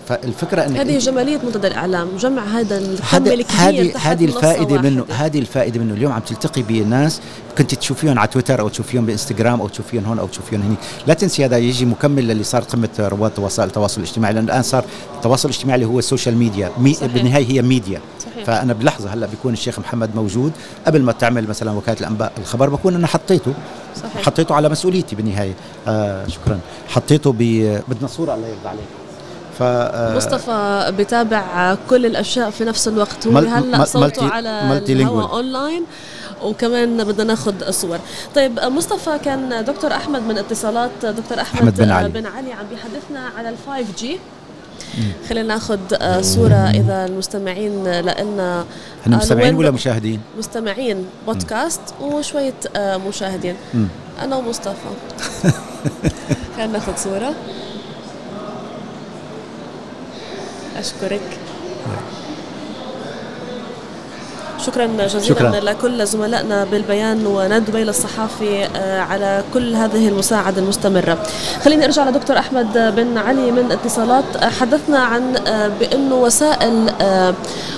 فالفكرة 0.07 0.65
إن 0.65 0.77
هذه 0.77 0.97
جمالية 0.97 1.39
منتدى 1.43 1.67
الإعلام. 1.67 2.07
جمع 2.17 2.43
هذا 2.43 2.77
الكم 2.77 3.27
الكبير 3.27 3.93
هذه 3.97 4.25
الفائدة 4.25 4.81
منه. 4.81 5.05
هذه 5.09 5.39
الفائدة 5.39 5.79
منه. 5.79 5.93
اليوم 5.93 6.11
عم 6.11 6.21
تلتقي 6.21 6.61
بناس 6.61 7.21
كنت 7.57 7.75
تشوفيهم 7.75 8.19
على 8.19 8.27
تويتر 8.27 8.59
أو 8.59 8.67
تشوفيهم 8.67 9.05
بإنستغرام 9.05 9.61
أو 9.61 9.67
تشوفيهم 9.67 10.05
هون 10.05 10.19
أو 10.19 10.27
تشوفيهم 10.27 10.61
هنيك 10.61 10.77
لا 11.07 11.13
تنسي 11.13 11.45
هذا 11.45 11.57
يجي 11.57 11.85
مكمل 11.85 12.27
للي 12.27 12.43
صار 12.43 12.63
قمة 12.63 12.89
رواد 12.99 13.39
وسائل 13.39 13.67
التواصل 13.67 14.01
الاجتماعي 14.01 14.33
لأنه 14.33 14.47
الآن 14.47 14.63
صار 14.63 14.85
التواصل 15.15 15.49
الاجتماعي 15.49 15.75
اللي 15.75 15.93
هو 15.93 15.99
ال 15.99 16.05
social 16.05 16.37
media 16.37 16.71
مي 16.77 16.93
صحيح. 16.93 17.13
بالنهاية 17.13 17.45
هي 17.45 17.61
ميديا 17.61 18.01
صحيح. 18.19 18.45
فأنا 18.45 18.73
بلحظة 18.73 19.13
هلأ 19.13 19.27
بيكون 19.27 19.53
الشيخ 19.53 19.79
محمد 19.79 20.15
موجود. 20.15 20.51
قبل 20.87 21.01
ما 21.01 21.11
تعمل 21.11 21.47
مثلا 21.47 21.71
وكالة 21.71 21.99
الأنباء 21.99 22.31
الخبر 22.37 22.69
بكون 22.69 22.95
أنا 22.95 23.07
حطيته. 23.07 23.53
صحيح. 23.95 24.25
حطيته 24.25 24.55
على 24.55 24.69
مسؤوليتي 24.69 25.15
بالنهاية. 25.15 25.53
آه 25.87 26.27
شكرا. 26.27 26.59
حطيته 26.87 27.31
ب 27.31 27.37
بدنا 27.87 28.07
صورة 28.07 28.35
الله 28.35 28.47
يرضى 28.47 28.67
عليك. 28.69 28.87
ف 29.59 29.63
آه، 29.63 30.15
مصطفى 30.17 30.93
بتابع 30.97 31.75
كل 31.89 32.05
الأشياء 32.05 32.49
في 32.49 32.65
نفس 32.65 32.87
الوقت. 32.87 33.27
هو 33.27 33.37
هلا 33.37 33.85
صوته 33.85 34.29
على 34.29 34.81
الهواء. 34.89 35.31
اونلاين 35.31 35.83
وكمان 36.43 37.03
بدنا 37.03 37.23
ناخذ 37.23 37.71
صور 37.71 37.99
طيب 38.35 38.59
مصطفى 38.59 39.19
كان 39.25 39.65
دكتور 39.65 39.93
أحمد 39.93 40.21
من 40.21 40.37
اتصالات 40.37 40.91
دكتور 41.05 41.41
أحمد, 41.41 41.59
أحمد 41.61 41.77
بن 41.77 41.91
علي. 41.91 42.09
بن 42.09 42.25
علي 42.25 42.53
عم 42.53 42.65
بيحدثنا 42.69 43.29
على 43.37 43.49
ال 43.49 43.59
five 43.59 43.97
G 43.97 44.19
خلينا 45.29 45.47
ناخذ 45.53 45.79
آه، 45.93 46.21
صورة 46.21 46.53
إذا 46.69 47.05
المستمعين 47.05 47.83
لنا 48.01 48.65
هن 49.05 49.15
مستمعين 49.15 49.55
ولا 49.55 49.71
مشاهدين؟ 49.71 50.21
مستمعين 50.37 51.05
بودكاست 51.27 51.81
وشوية 52.01 52.53
آه، 52.75 52.97
مشاهدين. 52.97 53.55
أنا 54.21 54.35
ومصطفى. 54.35 54.89
خلينا 56.57 56.71
ناخذ 56.73 56.95
صورة. 56.97 57.33
أشكرك. 60.79 61.21
شكرا 64.65 64.85
جزيلا 64.85 65.23
شكراً. 65.23 65.49
لكل 65.59 66.07
زملائنا 66.07 66.63
بالبيان 66.63 67.25
ونادي 67.25 67.71
دبي 67.71 67.83
للصحافي 67.83 68.65
آه، 68.65 69.01
على 69.01 69.43
كل 69.53 69.75
هذه 69.75 70.07
المساعدة 70.07 70.61
المستمرة. 70.61 71.17
خليني 71.63 71.85
أرجع 71.85 72.09
لدكتور 72.09 72.37
أحمد 72.37 72.73
بن 72.95 73.17
علي 73.17 73.51
من 73.51 73.71
اتصالات. 73.71 74.23
آه، 74.37 74.49
حدثنا 74.49 74.99
عن 74.99 75.35
آه، 75.47 75.67
بأنه 75.79 76.15
وسائل 76.15 76.91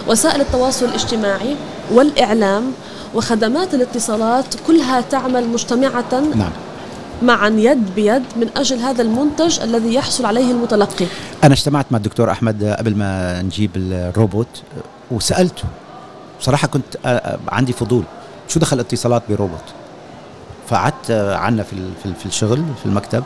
وسائل 0.07 0.41
التواصل 0.41 0.85
الاجتماعي 0.85 1.55
والإعلام 1.91 2.71
وخدمات 3.15 3.73
الاتصالات 3.73 4.45
كلها 4.67 5.01
تعمل 5.01 5.47
مجتمعة 5.47 6.23
نعم. 6.35 6.51
معا 7.21 7.47
يد 7.49 7.95
بيد 7.95 8.23
من 8.35 8.49
أجل 8.57 8.79
هذا 8.79 9.01
المنتج 9.01 9.59
الذي 9.59 9.93
يحصل 9.93 10.25
عليه 10.25 10.51
المتلقي. 10.51 11.05
أنا 11.43 11.53
اجتمعت 11.53 11.85
مع 11.91 11.97
الدكتور 11.97 12.31
أحمد 12.31 12.63
قبل 12.79 12.95
ما 12.95 13.41
نجيب 13.41 13.71
الروبوت 13.75 14.47
وسألته. 15.11 15.63
بصراحة 16.39 16.67
كنت 16.67 16.95
آه، 17.05 17.09
آه، 17.09 17.39
عندي 17.49 17.73
فضول. 17.73 18.03
شو 18.47 18.59
دخل 18.59 18.79
اتصالات 18.79 19.23
بروبوت؟ 19.29 19.63
فقعدت 20.69 21.11
آه، 21.11 21.35
عنا 21.35 21.63
في 21.63 21.75
في 21.99 22.05
ال- 22.05 22.15
في 22.15 22.25
الشغل 22.25 22.63
في 22.79 22.85
المكتب. 22.85 23.23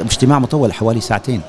اجتماع 0.00 0.38
مطول 0.38 0.72
حوالي 0.72 1.00
ساعتين. 1.00 1.40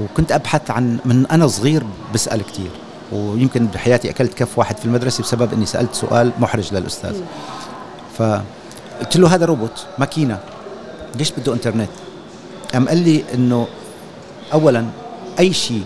وكنت 0.00 0.32
أبحث 0.32 0.70
عن 0.70 0.98
من 1.04 1.26
أنا 1.26 1.46
صغير 1.46 1.82
بسأل 2.14 2.42
كثير 2.42 2.70
ويمكن 3.12 3.66
بحياتي 3.66 4.10
أكلت 4.10 4.34
كف 4.34 4.58
واحد 4.58 4.76
في 4.76 4.84
المدرسة 4.84 5.22
بسبب 5.22 5.52
إني 5.52 5.66
سألت 5.66 5.94
سؤال 5.94 6.32
محرج 6.40 6.74
للأستاذ. 6.74 7.20
فقلت 9.00 9.16
له 9.16 9.34
هذا 9.34 9.46
روبوت 9.46 9.86
ماكينة. 9.98 10.38
ليش 11.18 11.32
بده 11.38 11.52
إنترنت؟ 11.54 11.88
قام 12.72 12.88
قال 12.88 12.98
لي 12.98 13.24
إنه 13.34 13.66
اولا 14.52 14.84
أي 15.38 15.52
شيء 15.52 15.82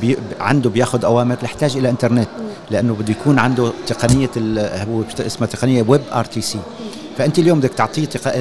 بي 0.00 0.16
عنده 0.40 0.70
بياخذ 0.70 1.04
أوامر 1.04 1.36
يحتاج 1.42 1.76
إلى 1.76 1.90
إنترنت 1.90 2.28
لأنه 2.70 2.94
بده 2.94 3.10
يكون 3.10 3.38
عنده 3.38 3.72
تقنية 3.86 4.30
هو 4.88 5.02
اسمها 5.20 5.48
تقنية 5.48 5.84
WebRTC. 5.88 6.58
فأنت 7.18 7.38
اليوم 7.38 7.58
بدك 7.60 7.70
تعطيه 7.74 8.04
تق... 8.04 8.32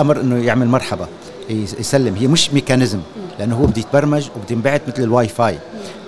أمر 0.00 0.20
إنه 0.20 0.44
يعمل 0.44 0.68
مرحبا 0.68 1.06
يس- 1.50 1.74
يسلم. 1.78 2.14
هي 2.14 2.26
مش 2.26 2.50
mechanism 2.52 3.00
لأنه 3.38 3.56
هو 3.56 3.66
بده 3.66 3.78
يتبرمج 3.80 4.28
وبده 4.36 4.46
ينبعث 4.50 4.80
مثل 4.88 5.02
الواي 5.02 5.28
فاي. 5.28 5.58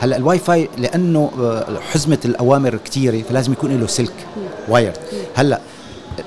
هلأ 0.00 0.16
الواي 0.16 0.38
فاي 0.38 0.68
لأنه 0.78 1.30
آه، 1.40 1.78
حزمة 1.92 2.18
الأوامر 2.24 2.78
كثيره 2.84 3.22
فلازم 3.28 3.52
يكون 3.52 3.80
له 3.80 3.86
سلك 3.86 4.26
wire 4.68 4.92
هلأ 5.36 5.60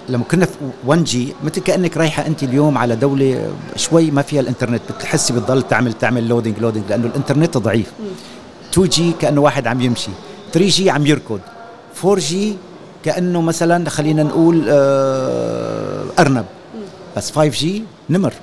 لما 0.10 0.24
كنا 0.24 0.46
في 0.46 0.56
1 0.86 1.04
G 1.04 1.34
مثل 1.44 1.62
كأنك 1.62 1.98
رايحة 1.98 2.28
أنت 2.28 2.44
اليوم 2.44 2.78
على 2.78 2.96
دولة 2.96 3.54
شوي 3.76 4.12
ما 4.12 4.22
فيها 4.22 4.40
الإنترنت 4.42 4.82
بتحسي 4.92 5.34
بتضل 5.34 5.62
تعمل 5.64 5.94
تعمل 5.94 6.28
loading 6.28 6.60
loading 6.60 6.86
لأنه 6.90 7.06
الإنترنت 7.08 7.58
ضعيف. 7.58 7.92
2 8.74 8.88
G 8.90 9.12
كأنه 9.12 9.42
واحد 9.42 9.68
عم 9.68 9.82
يمشي. 9.82 10.12
3 10.54 10.70
G 10.70 10.90
عم 10.90 11.06
يركض. 11.08 11.40
4 12.04 12.16
G 12.20 12.56
كأنه 13.06 13.42
مثلا 13.42 13.90
خلينا 13.90 14.24
نقول 14.24 14.66
آه 14.70 16.04
أرنب. 16.20 16.46
بس 17.18 17.32
5 17.32 17.48
G 17.48 17.84
نمر. 18.10 18.34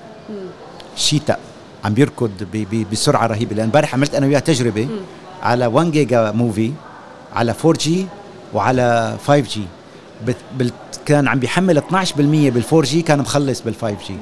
cheetah 0.97 1.37
عم 1.85 1.95
ب- 1.95 2.85
بسرعة 2.93 3.27
رهيبة. 3.27 3.55
لأن 3.57 3.65
امبارح 3.65 3.95
عملت 3.95 4.15
أنا 4.15 4.27
وياه 4.27 4.39
تجربة 4.39 4.89
على 5.43 5.67
1 5.67 5.91
giga 5.93 6.31
movie 6.31 6.73
على 7.35 7.55
4 7.65 7.73
G 7.79 8.07
وعلى 8.55 9.17
5 9.27 9.39
G 9.41 9.63
كان 11.07 11.29
عم 11.29 11.39
بيحمل 11.39 11.81
12% 11.81 11.85
بال 12.17 12.63
4 12.73 12.81
G 12.83 13.03
كان 13.03 13.19
مخلص 13.19 13.61
بال 13.61 13.75
5 13.75 13.89
G. 14.07 14.13
نعم. 14.13 14.21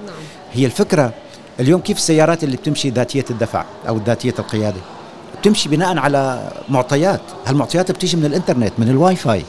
هي 0.52 0.66
الفكرة 0.66 1.12
اليوم 1.60 1.80
كيف 1.80 1.96
السيارات 1.96 2.44
اللي 2.44 2.56
بتمشي 2.56 2.90
ذاتية 2.90 3.24
الدفع 3.30 3.64
أو 3.88 3.98
ذاتية 4.06 4.34
القيادة؟ 4.38 4.80
بتمشي 5.40 5.68
بناء 5.68 5.98
على 5.98 6.50
معطيات. 6.68 7.20
هالمعطيات 7.46 7.90
بتيجي 7.90 8.16
من 8.16 8.24
الإنترنت 8.24 8.72
من 8.78 8.88
الواي 8.88 9.16
فاي 9.16 9.42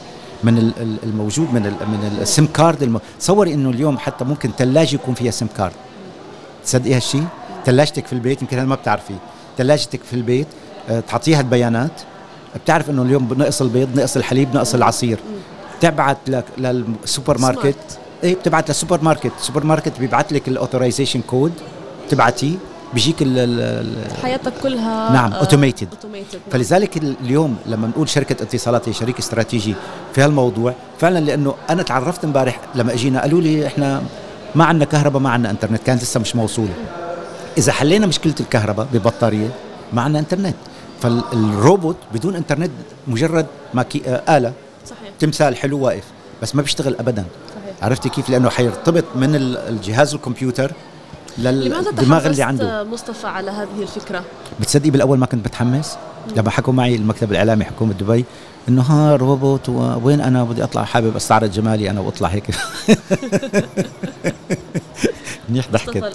من 0.44 0.58
ال- 0.58 0.72
ال- 0.80 0.96
الموجود 1.02 1.54
من 1.54 1.62
من 1.62 2.18
ال 2.20 2.26
SIM 2.26 2.46
card 2.46 2.82
الم... 2.82 3.00
تصوري 3.20 3.54
إنه 3.54 3.70
اليوم 3.70 3.98
حتى 3.98 4.24
ممكن 4.24 4.50
ثلاجه 4.58 4.94
يكون 4.94 5.14
فيها 5.14 5.30
SIM 5.30 5.48
card. 5.56 5.72
تصدقي 6.64 6.94
هالشيء 6.94 7.24
ثلاجتك 7.66 8.06
في 8.06 8.12
البيت 8.12 8.42
يمكن 8.42 8.56
هذا 8.58 8.66
ما 8.66 8.74
بتعرفيه 8.74 9.14
ثلاجتك 9.58 10.00
في 10.04 10.14
البيت 10.14 10.46
آه، 10.90 11.00
تعطيها 11.00 11.40
البيانات. 11.40 11.90
بتعرف 12.64 12.90
إنه 12.90 13.02
اليوم 13.02 13.28
نقص 13.38 13.62
البيض 13.62 13.88
نقص 13.98 14.16
الحليب 14.16 14.54
نقص 14.54 14.74
العصير. 14.74 15.18
تبعت 15.80 16.18
لك 16.28 16.44
للسوبر 16.58 17.38
ماركت. 17.38 17.76
إيه 18.24 18.34
بتبعت 18.34 18.68
للسوبر 18.68 18.98
ماركت 19.02 19.32
السوبر 19.40 19.64
ماركت 19.64 19.92
بيبعت 20.00 20.32
لك 20.32 20.48
ال 20.48 20.53
authorization 20.53 21.20
code 21.20 21.52
بتبعتيه 22.06 22.54
بيجيك 22.94 23.16
ال 23.20 24.06
حياتك 24.22 24.52
كلها 24.62 25.12
نعم،. 25.12 25.32
automated 25.32 25.88
فلذلك 26.50 26.96
ال- 26.96 27.14
اليوم 27.24 27.56
لما 27.66 27.86
نقول 27.88 28.08
شركة 28.08 28.42
اتصالات 28.42 28.88
هي 28.88 28.92
شريك 28.92 29.18
استراتيجي 29.18 29.74
في 30.14 30.20
هالموضوع 30.22 30.74
فعلا 30.98 31.18
لأنه 31.18 31.54
أنا 31.70 31.82
تعرفت 31.82 32.24
امبارح 32.24 32.60
لما 32.74 32.92
أجينا 32.92 33.20
قالوا 33.20 33.40
لي 33.40 33.66
إحنا 33.66 34.02
ما 34.54 34.64
عندنا 34.64 34.84
كهرباء 34.84 35.22
ما 35.22 35.30
عندنا 35.30 35.50
إنترنت 35.50 35.82
كانت 35.82 36.02
لسه 36.02 36.20
مش 36.20 36.36
موصولة. 36.36 36.74
إذا 37.58 37.72
حلينا 37.72 38.06
مشكلة 38.06 38.34
الكهرباء 38.40 38.86
ببطارية 38.92 39.48
ما 39.92 40.02
عندنا 40.02 40.18
إنترنت. 40.18 40.54
فالروبوت 41.02 41.96
بدون 42.14 42.36
إنترنت 42.36 42.70
مجرد 43.08 43.46
ماكي... 43.74 44.02
آه 44.06 44.36
آلة 44.38 44.52
تمثال 45.18 45.56
حلو 45.56 45.78
واقف 45.80 46.04
بس 46.42 46.54
ما 46.54 46.62
بيشتغل 46.62 46.96
ابدا. 46.98 47.24
صحيح. 47.54 47.74
عرفتي 47.84 48.08
كيف؟ 48.08 48.30
لأنه 48.30 48.48
حيرتبط 48.50 49.04
من 49.14 49.34
ال- 49.34 49.56
الجهاز 49.56 50.14
الكمبيوتر 50.14 50.72
للدماغ 51.38 52.26
اللي 52.26 52.42
عنده. 52.42 52.84
مصطفى 52.84 53.26
على 53.26 53.50
هذه 53.50 53.82
الفكرة؟ 53.82 54.24
بتصدقي 54.60 54.90
بالأول 54.90 55.18
ما 55.18 55.26
كنت 55.26 55.46
متحمس 55.46 55.96
لما 56.36 56.50
حكوا 56.50 56.72
معي 56.72 56.94
المكتب 56.96 57.32
الإعلامي 57.32 57.64
حكومه 57.64 57.92
دبي 57.92 58.24
إنه 58.68 58.82
ها 58.82 59.16
روبوت 59.16 59.68
وين 60.02 60.20
أنا؟ 60.20 60.44
بدي 60.44 60.64
أطلع 60.64 60.84
حابب 60.84 61.16
استعرض 61.16 61.50
جمالي 61.50 61.90
أنا 61.90 62.00
واطلع 62.00 62.28
هيك. 62.28 62.44
منيح 65.48 65.68
ضحكت. 65.72 65.96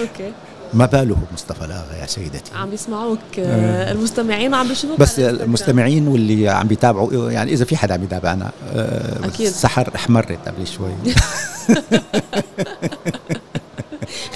Okay. 0.00 0.32
ما 0.74 0.86
باله 0.86 1.16
مصطفى 1.34 1.66
الآغا 1.66 2.00
يا 2.00 2.06
سيدتي 2.06 2.52
عم 2.54 2.72
يسمعوك 2.72 3.18
آه، 3.38 3.92
المستمعين 3.92 4.54
وعم 4.54 4.68
بيشوفوك 4.68 5.00
بس. 5.00 5.18
المستمعين 5.18 6.08
واللي 6.08 6.48
عم 6.48 6.68
بيتابعوا 6.68 7.30
يعني 7.30 7.52
إذا 7.52 7.64
في 7.64 7.76
حدا 7.76 7.94
عم 7.94 8.04
يتابعنا 8.04 8.50
آه، 8.74 9.26
أكيد. 9.26 9.46
السحر 9.46 9.90
احمرت 9.94 10.38
قبل 10.48 10.66
شوي 10.66 10.92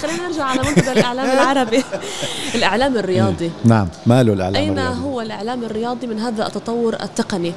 خلينا 0.01 0.27
نرجع 0.27 0.43
على 0.43 0.61
منتدى 0.61 0.91
الإعلام 0.91 1.29
العربي 1.39 1.83
الإعلام 2.55 2.97
الرياضي 2.97 3.51
نعم 3.65 3.87
ماله 4.05 4.33
الإعلام 4.33 4.55
أين 4.61 4.79
الرياضي؟ 4.79 4.99
هو 4.99 5.21
الإعلام 5.21 5.63
الرياضي 5.63 6.07
من 6.07 6.19
هذا 6.19 6.47
التطور 6.47 6.93
التقني؟ 6.93 7.53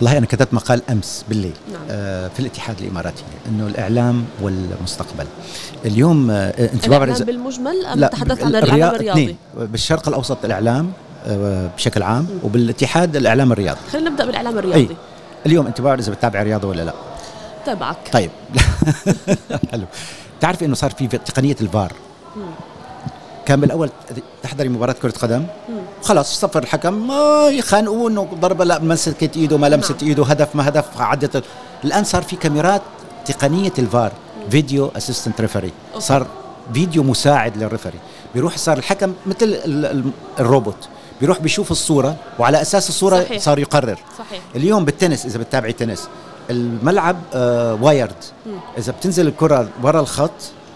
والله 0.00 0.18
أنا 0.18 0.26
كتبت 0.26 0.54
مقال 0.54 0.82
أمس 0.90 1.24
بالليل 1.28 1.52
نعم. 1.72 1.82
آه 1.90 2.28
في 2.28 2.40
الاتحاد 2.40 2.80
الإماراتي 2.80 3.22
إنه 3.48 3.66
الإعلام 3.66 4.24
والمستقبل. 4.42 5.26
اليوم 5.84 6.30
آه 6.30 6.70
أنت 6.72 6.88
بعرف 6.88 7.02
الاعلام 7.02 7.26
بالمجمل 7.26 7.86
أم 7.86 7.98
لا 7.98 8.06
تحدث 8.06 8.42
عن 8.42 8.56
الإعلام 8.56 8.94
الرياضي؟ 8.94 9.22
اثنين 9.22 9.36
بالشرق 9.56 10.08
الأوسط 10.08 10.44
الإعلام 10.44 10.92
آه، 11.26 11.70
بشكل 11.76 12.02
عام 12.02 12.26
وبالاتحاد 12.44 13.16
الإعلام 13.16 13.52
الرياضي. 13.52 13.78
خلينا 13.92 14.10
نبدأ 14.10 14.24
بالإعلام 14.24 14.58
الرياضي. 14.58 14.80
اي 14.80 14.96
اليوم 15.46 15.66
أنت 15.66 15.80
بعرف 15.80 16.00
إذا 16.00 16.12
بتتابع 16.12 16.42
رياضة 16.42 16.68
ولا 16.68 16.82
لا. 16.82 16.94
تابعك 17.66 17.96
طيب. 18.12 18.30
حلو. 19.72 19.84
تعرفي 20.40 20.64
إنه 20.64 20.74
صار 20.74 20.90
في 20.90 21.06
تقنية 21.06 21.56
الفار؟ 21.60 21.92
كان 23.46 23.60
بالأول 23.60 23.90
تحضري 24.42 24.68
مباراة 24.68 24.92
كرة 24.92 25.10
قدم 25.10 25.46
خلاص 26.02 26.40
صفر 26.40 26.62
الحكم. 26.62 26.94
ما 27.08 27.48
يخانقوا 27.48 28.10
إنه 28.10 28.28
ضربة 28.40 28.64
لا 28.64 28.78
مسكت 28.78 29.36
ايده 29.36 29.58
ما 29.58 29.66
لمست 29.68 30.02
ايده 30.02 30.24
هدف 30.24 30.56
ما 30.56 30.68
هدف 30.68 30.84
عدت. 31.00 31.44
الآن 31.84 32.04
صار 32.04 32.22
في 32.22 32.36
كاميرات 32.36 32.82
تقنية 33.24 33.72
ال 33.78 33.87
VAR 33.87 34.12
video 34.50 34.90
assistant 34.96 35.40
referee 35.40 35.72
صار 35.98 36.26
فيديو 36.74 37.02
مساعد 37.02 37.56
لل 37.56 37.64
referee. 37.64 37.98
بيروح 38.34 38.56
صار 38.56 38.78
الحكم 38.78 39.14
مثل 39.26 39.36
ال- 39.42 39.86
ال- 39.86 40.10
الروبوت. 40.40 40.88
بيروح 41.20 41.40
بيشوف 41.40 41.70
الصورة 41.70 42.16
وعلى 42.38 42.62
أساس 42.62 42.88
الصورة 42.88 43.24
صحيح. 43.24 43.42
صار 43.42 43.58
يقرر. 43.58 43.98
صحيح. 44.18 44.40
اليوم 44.56 44.84
بالتنس 44.84 45.26
إذا 45.26 45.38
بتتابعي 45.38 45.72
تنس 45.72 46.08
الملعب 46.50 47.16
آه 47.34 47.78
wired 47.82 48.14
إذا 48.78 48.92
بتنزل 48.92 49.26
الكرة 49.26 49.68
ورا 49.82 50.00
الخط 50.00 50.30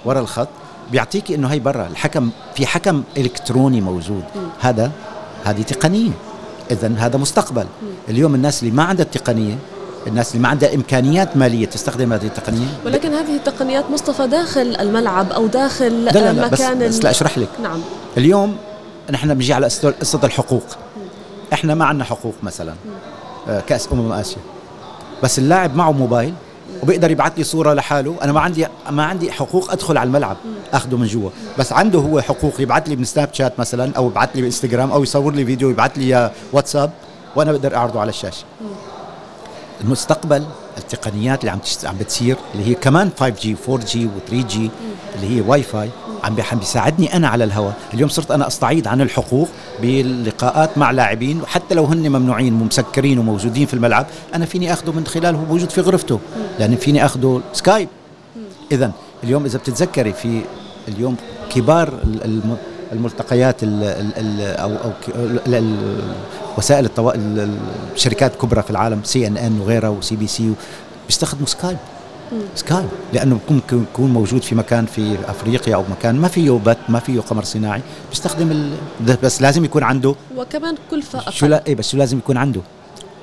ورا 0.04 0.20
الخط 0.20 0.48
بيعطيكي 0.92 1.34
إنه 1.34 1.48
هي 1.48 1.58
برا. 1.58 1.86
الحكم 1.86 2.30
في 2.54 2.66
حكم 2.66 3.02
إلكتروني 3.16 3.80
موجود. 3.80 4.24
هذا 4.60 4.90
هذه 5.44 5.62
تقنية. 5.62 6.10
اذا 6.70 6.92
هذا 6.98 7.18
مستقبل. 7.18 7.66
اليوم 8.08 8.34
الناس 8.34 8.62
اللي 8.62 8.74
ما 8.74 8.82
عندها 8.82 9.04
التقنية 9.04 9.58
الناس 10.06 10.30
اللي 10.30 10.42
ما 10.42 10.48
عندها 10.48 10.74
إمكانيات 10.74 11.36
مالية 11.36 11.66
تستخدم 11.66 12.12
هذه 12.12 12.26
التقنية. 12.26 12.66
ولكن 12.86 13.12
هذه 13.14 13.36
التقنيات 13.36 13.84
مصطفى 13.90 14.26
داخل 14.26 14.76
الملعب 14.80 15.32
أو 15.32 15.46
داخل 15.46 16.04
لا 16.04 16.10
لا 16.10 16.32
لا 16.32 16.48
بس, 16.48 16.60
مكان 16.60 16.78
بس 16.88 16.98
ال- 16.98 17.04
لا 17.04 17.10
أشرح 17.10 17.38
لك. 17.38 17.48
نعم. 17.62 17.80
اليوم 18.16 18.56
نحن 19.10 19.34
بنجي 19.34 19.52
على 19.52 19.70
قصة- 19.70 19.86
قصة 20.00 20.20
الحقوق. 20.24 20.62
إحنا 21.52 21.74
ما 21.74 21.84
عندنا 21.84 22.04
حقوق 22.04 22.34
مثلا 22.42 22.74
آه، 23.48 23.60
كأس 23.60 23.88
أمم 23.92 24.12
آسيا. 24.12 24.38
بس 25.22 25.38
اللاعب 25.38 25.76
معه 25.76 25.92
موبايل 25.92 26.34
وبيقدر 26.82 27.10
يبعث 27.10 27.32
لي 27.38 27.44
صورة 27.44 27.74
لحاله. 27.74 28.16
أنا 28.22 28.32
ما 28.32 28.40
عندي 28.40 28.66
ما 28.90 29.04
عندي 29.04 29.32
حقوق 29.32 29.72
أدخل 29.72 29.98
على 29.98 30.06
الملعب 30.06 30.36
أخده 30.72 30.96
من 30.96 31.06
جوا. 31.06 31.30
بس 31.58 31.72
عنده 31.72 31.98
هو 31.98 32.20
حقوق 32.20 32.60
يبعث 32.60 32.88
لي 32.88 32.96
من 32.96 33.04
سناب 33.04 33.28
شات 33.32 33.60
مثلا 33.60 33.92
أو 33.96 34.06
يبعث 34.06 34.28
لي 34.34 34.42
بإنستغرام 34.42 34.92
أو 34.92 35.02
يصور 35.02 35.34
لي 35.34 35.44
فيديو 35.44 35.70
يبعث 35.70 35.98
لي 35.98 36.30
واتساب 36.52 36.90
وأنا 37.36 37.52
بقدر 37.52 37.76
أعرضه 37.76 38.00
على 38.00 38.08
الشاشة. 38.08 38.44
المستقبل 39.80 40.44
التقنيات 40.78 41.40
اللي 41.40 41.50
عم. 41.50 41.58
عم 41.84 41.96
بتصير 41.96 42.36
اللي 42.54 42.66
هي 42.66 42.74
كمان 42.74 43.10
5G 43.20 43.46
4G 43.68 43.94
و3G 43.94 44.56
اللي 45.14 45.36
هي 45.36 45.40
واي 45.40 45.62
فاي 45.62 45.90
عم 46.24 46.34
بي- 46.34 46.42
عم 46.52 46.58
بيساعدني 46.58 47.16
أنا 47.16 47.28
على 47.28 47.44
الهواء 47.44 47.74
اليوم 47.94 48.08
صرت 48.08 48.30
أنا 48.30 48.46
أستعيض 48.46 48.88
عن 48.88 49.00
الحقوق 49.00 49.48
باللقاءات 49.82 50.78
مع 50.78 50.90
لاعبين 50.90 51.40
وحتى 51.42 51.74
لو 51.74 51.84
هن 51.84 52.08
ممنوعين 52.08 52.62
ومسكرين 52.62 53.18
وموجودين 53.18 53.66
في 53.66 53.74
الملعب 53.74 54.06
أنا 54.34 54.46
فيني 54.46 54.72
اخذه 54.72 54.90
من 54.92 55.06
خلال 55.06 55.34
هو 55.34 55.44
موجود 55.44 55.70
في 55.70 55.80
غرفته 55.80 56.20
لأن 56.58 56.76
فيني 56.76 57.04
اخذه 57.04 57.40
Skype 57.52 57.88
اذا 58.72 58.92
اليوم 59.24 59.44
إذا 59.44 59.58
بتتذكري 59.58 60.12
في 60.12 60.40
اليوم 60.88 61.16
كبار 61.50 61.88
ال- 61.88 62.24
الم- 62.24 62.56
الملتقيات 62.92 63.62
ال 63.62 63.82
ال 63.84 64.12
ال 64.18 64.40
أو 64.56 64.70
أو 64.70 64.90
وسائل 66.58 66.88
الشركات 67.94 68.32
الكبرى 68.32 68.62
في 68.62 68.70
العالم 68.70 69.00
CNN 69.04 69.60
وغيرها 69.60 69.88
و 69.88 70.16
CBC 70.16 70.52
بيستخدموا 71.06 71.46
Skype 71.46 71.76
Skype 72.54 72.88
لأنه 73.12 73.38
ممكن 73.50 73.82
يكون 73.82 74.10
موجود 74.10 74.42
في 74.42 74.54
مكان 74.54 74.86
في 74.86 75.16
أفريقيا 75.28 75.74
أو 75.74 75.84
مكان 75.90 76.20
ما 76.20 76.28
فيه 76.28 76.50
بث 76.50 76.76
ما 76.88 76.98
فيه 76.98 77.20
قمر 77.20 77.44
صناعي 77.44 77.80
بيستخدم 78.10 78.70
بس 79.22 79.42
لازم 79.42 79.64
يكون 79.64 79.82
عنده 79.82 80.14
وكمان 80.36 80.74
كلفه 80.90 81.30
شو 81.30 81.46
أقل 81.46 81.50
لا 81.50 81.66
إيه 81.66 81.74
بس 81.74 81.90
شو 81.90 81.96
لازم 81.96 82.18
يكون 82.18 82.36
عنده؟ 82.36 82.60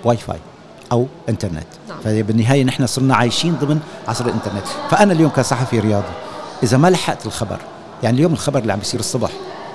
واي 0.04 0.18
فاي 0.18 0.40
أو 0.92 1.08
إنترنت. 1.30 1.68
نعم. 1.90 2.00
فبالنهاية 2.04 2.64
نحن 2.64 2.88
صرنا 2.88 3.16
عايشين 3.16 3.56
ضمن 3.56 3.80
عصر 4.08 4.26
الإنترنت. 4.26 4.66
فأنا 4.92 5.14
اليوم 5.14 5.30
كصحفي 5.30 5.80
رياضي 5.80 6.14
إذا 6.64 6.78
ما 6.78 6.90
لحقت 6.90 7.26
الخبر 7.26 7.58
يعني 8.04 8.18
اليوم 8.18 8.34
الخبر 8.34 8.60
اللي 8.60 8.74
عم 8.74 8.80
بيصير 8.80 9.00
الصبح 9.00 9.32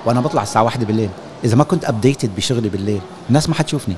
وأنا 0.07 0.21
بطلع 0.21 0.43
الساعة 0.43 0.62
واحدة 0.62 0.87
بالليل 0.87 1.11
إذا 1.45 1.57
ما 1.57 1.64
كنت 1.64 1.85
updated 1.85 2.30
بشغلي 2.37 2.69
بالليل 2.69 3.00
الناس 3.28 3.49
ما 3.49 3.54
حتشوفني. 3.54 3.95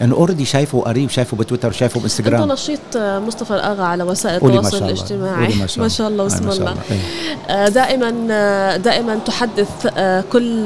لأنه 0.00 0.14
already 0.14 0.44
شايفه 0.44 0.78
وقريب 0.78 1.10
شايفه 1.10 1.36
بتويتر 1.36 1.72
شايفه 1.72 1.94
أنت 1.94 2.02
بانستغرام 2.02 2.52
نشيط 2.52 2.80
آه، 2.96 3.18
مصطفى 3.18 3.54
الأغا 3.54 3.84
على 3.84 4.04
وسائل 4.04 4.36
التواصل. 4.36 4.84
الاجتماعي 4.84 5.54
ما 5.54 5.66
شاء 5.66 5.82
ما 5.84 5.88
شاء 5.88 6.08
الله. 6.08 6.24
بسم 6.24 6.48
آه، 6.48 6.50
شاء 6.50 6.58
الله 6.58 6.72
الله. 6.72 7.00
آه، 7.48 7.68
دائما 7.68 8.76
دائما 8.76 9.18
تحدث 9.26 9.86
كل 10.32 10.64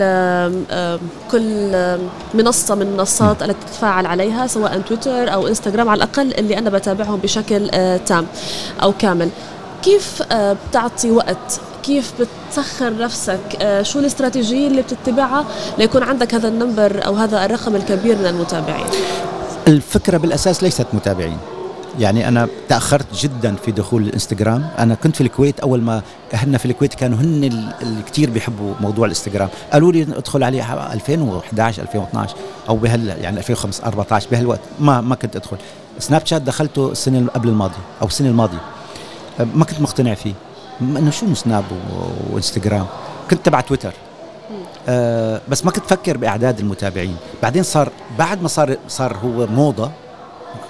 كل 1.30 1.72
منصة 2.34 2.74
من 2.74 2.82
المنصات 2.82 3.42
التي 3.42 3.66
تتفاعل 3.66 4.06
عليها 4.06 4.46
سواء 4.46 4.80
تويتر 4.80 5.32
أو 5.32 5.48
انستغرام 5.48 5.88
على 5.88 5.98
الأقل 6.04 6.34
اللي 6.34 6.58
أنا 6.58 6.70
بتابعهم 6.70 7.16
بشكل 7.16 7.70
تام 8.06 8.26
أو 8.82 8.92
كامل 8.92 9.28
كيف 9.82 10.22
بتعطي 10.32 11.10
وقت 11.10 11.60
كيف 11.82 12.12
بتسخر 12.48 12.96
نفسك؟ 12.98 13.40
آه، 13.60 13.82
شو 13.82 13.98
الاستراتيجية 13.98 14.68
اللي 14.68 14.82
بتتبعها 14.82 15.44
ليكون 15.78 16.02
عندك 16.02 16.34
هذا 16.34 16.48
ال 16.48 16.57
number 16.57 17.06
أو 17.06 17.14
هذا 17.14 17.44
الرقم 17.44 17.76
الكبير 17.76 18.18
من 18.18 18.26
المتابعين؟ 18.26 18.86
الفكرة 19.68 20.18
بالأساس 20.18 20.62
ليست 20.62 20.86
متابعين. 20.92 21.36
يعني 21.98 22.28
أنا 22.28 22.48
تأخرت 22.68 23.06
جدا 23.14 23.54
في 23.64 23.70
دخول 23.72 24.02
الإنستغرام. 24.02 24.68
أنا 24.78 24.94
كنت 24.94 25.16
في 25.16 25.20
الكويت 25.20 25.60
أول 25.60 25.82
ما 25.82 26.02
اهلنا 26.34 26.58
في 26.58 26.66
الكويت 26.66 26.94
كانوا 26.94 27.18
هن 27.18 27.44
ال- 27.44 27.72
اللي 27.82 28.02
كثير 28.12 28.30
بيحبوا 28.30 28.74
موضوع 28.80 29.04
الإنستغرام. 29.04 29.48
قالوا 29.72 29.92
لي 29.92 30.02
ادخل 30.02 30.42
عليه 30.42 30.92
2011 30.92 31.82
2012 31.82 32.34
أو 32.68 32.76
بهال 32.76 33.08
يعني 33.08 33.38
2014 33.38 34.28
بهالوقت 34.30 34.60
ما 34.80 35.00
ما 35.00 35.14
كنت 35.14 35.36
أدخل. 35.36 35.56
سناب 35.98 36.26
شات 36.26 36.42
دخلته 36.42 36.92
السنة 36.92 37.28
قبل 37.34 37.48
الماضيه 37.48 37.74
أو 38.02 38.06
السنة 38.06 38.28
الماضية. 38.28 38.58
ما 39.54 39.64
كنت 39.64 39.80
مقتنع 39.80 40.14
فيه. 40.14 40.32
إنه 40.80 41.10
شو 41.10 41.34
سناب 41.34 41.64
وإنستغرام؟ 42.30 42.86
كنت 43.30 43.46
تبع 43.46 43.60
تويتر. 43.60 43.92
آه 44.88 45.40
بس 45.48 45.64
ما 45.64 45.70
كنت 45.70 45.84
أفكر 45.84 46.16
بأعداد 46.16 46.58
المتابعين. 46.58 47.16
بعدين 47.42 47.62
صار 47.62 47.88
بعد 48.18 48.42
ما 48.42 48.48
صار 48.48 48.76
صار 48.88 49.16
هو 49.16 49.46
موضة 49.46 49.90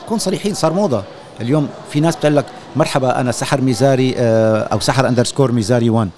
نكون 0.04 0.18
صريحين 0.18 0.54
صار 0.54 0.72
موضة. 0.72 1.02
اليوم 1.40 1.68
في 1.90 2.00
ناس 2.00 2.16
بتقول 2.16 2.36
لك 2.36 2.44
مرحبا 2.76 3.20
أنا 3.20 3.32
سحر 3.32 3.60
ميزاري 3.60 4.14
آه 4.18 4.62
أو 4.62 4.80
سحر 4.80 5.08
underscore 5.08 5.52
ميزاري 5.52 5.90
1 5.90 6.10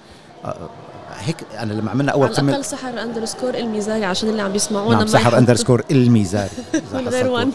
آه 0.44 0.56
هيك 1.24 1.36
أنا 1.58 1.72
لما 1.72 1.90
عملنا 1.90 2.12
أول 2.12 2.26
على 2.26 2.34
قمه 2.36 2.48
الأقل 2.48 2.64
سحر 2.64 3.02
underscore 3.02 3.54
الميزاني 3.54 4.04
عشان 4.04 4.28
اللي 4.28 4.42
عم 4.42 4.52
بيسمعونا 4.52 4.96
نعم 4.96 5.06
سحر 5.06 5.38
underscore 5.38 5.82
الميزاري 5.90 6.50
غير. 6.94 7.26
one 7.28 7.50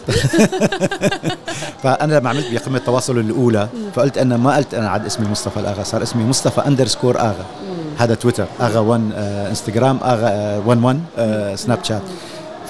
فأنا 1.82 2.14
لما 2.18 2.30
عملت 2.30 2.46
بقمه 2.52 2.76
التواصل 2.76 3.18
الأولى 3.18 3.68
فقلت 3.94 4.18
أنا 4.18 4.36
ما 4.36 4.56
قلت 4.56 4.74
أنا 4.74 4.88
عاد 4.90 5.06
اسمي 5.06 5.28
مصطفى 5.28 5.60
الآغا 5.60 5.82
صار 5.82 6.02
اسمي 6.02 6.24
مصطفى 6.24 6.66
underscore 6.66 7.20
آغا. 7.20 7.44
هذا 7.98 8.14
تويتر 8.14 8.46
آغا 8.60 8.78
1 8.80 9.10
آه 9.14 9.48
انستغرام 9.48 9.98
آغا 10.02 10.28
آه 10.28 10.58
1 10.66 10.82
1 10.82 11.00
آه 11.18 11.54
سناب 11.54 11.78
شات 11.84 12.02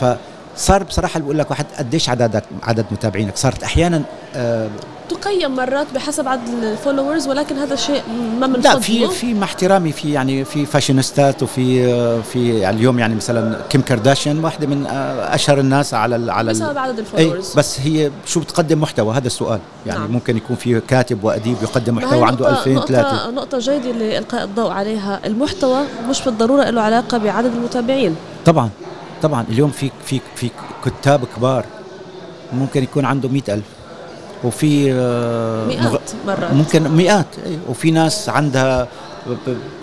فصار 0.01 0.83
بصراحة 0.83 1.13
اللي 1.17 1.25
بقول 1.25 1.39
لك 1.39 1.51
واحد 1.51 1.67
قديش 1.79 2.09
عددك 2.09 2.45
عدد 2.63 2.87
متابعينك. 2.91 3.37
صارت 3.37 3.63
أحيانا 3.63 4.03
آه 4.37 4.69
تقيم 5.09 5.57
مرات 5.57 5.87
بحسب 5.95 6.29
عدد 6.29 6.49
ال 6.63 6.69
followers 6.69 7.29
ولكن 7.29 7.57
هذا 7.59 7.77
شيء 7.77 8.03
ما 8.41 8.47
لا 8.47 8.53
بنفضله 8.53 8.79
في 8.81 9.09
في 9.09 9.35
مع 9.35 9.45
احترامي 9.45 9.93
في 9.93 10.13
يعني 10.13 10.45
في 10.45 10.67
فاشينيستات 10.67 11.43
وفي 11.43 12.23
في 12.23 12.59
يعني 12.59 12.77
اليوم 12.77 12.99
يعني 12.99 13.15
مثلا 13.15 13.59
كيم 13.71 13.81
كارداشيان 13.81 14.45
واحدة 14.45 14.67
من 14.67 14.87
آه، 14.87 15.35
أشهر 15.35 15.59
الناس 15.61 15.95
على 15.95 16.17
ال 16.17 16.31
على 16.31 16.51
بسبب 16.53 16.79
عدد 16.79 16.99
ال 16.99 17.04
followers 17.04 17.55
بس 17.55 17.81
هي 17.81 18.11
شو 18.27 18.41
بتقدم 18.41 18.81
محتوى؟ 18.81 19.15
هذا 19.15 19.27
السؤال. 19.27 19.61
يعني 19.87 19.99
نعم. 20.01 20.11
ممكن 20.13 20.37
يكون 20.37 20.57
في 20.57 20.81
كاتب 20.81 21.25
وأديب 21.25 21.57
يقدم 21.63 21.95
محتوى 21.97 22.25
عنده 22.25 22.45
نقطة- 22.45 22.67
2000 22.67 22.81
3 22.87 23.13
نقطة, 23.15 23.31
نقطة 23.31 23.59
جيدة 23.59 23.91
لإلقاء 23.93 24.45
الضوء 24.45 24.71
عليها. 24.71 25.21
المحتوى 25.27 25.81
مش 26.11 26.23
بالضرورة 26.23 26.71
له 26.71 26.81
علاقة 26.81 27.19
بعدد 27.19 27.53
المتابعين. 27.55 28.17
طبعا 28.47 28.71
طبعا. 29.23 29.45
اليوم 29.51 29.71
في 29.71 29.91
في 30.05 30.21
في 30.37 30.51
كتاب 30.85 31.21
كبار 31.37 31.65
ممكن 32.53 32.83
يكون 32.83 33.05
عنده 33.05 33.29
مئة 33.29 33.55
ألف. 33.55 33.65
وفي 34.45 34.93
آه، 34.93 35.67
مئات 35.67 36.11
مرات. 36.27 36.53
ممكن 36.53 36.89
مئات. 36.89 37.27
أي. 37.47 37.59
وفي 37.69 37.91
ناس 37.91 38.29
عندها 38.29 38.89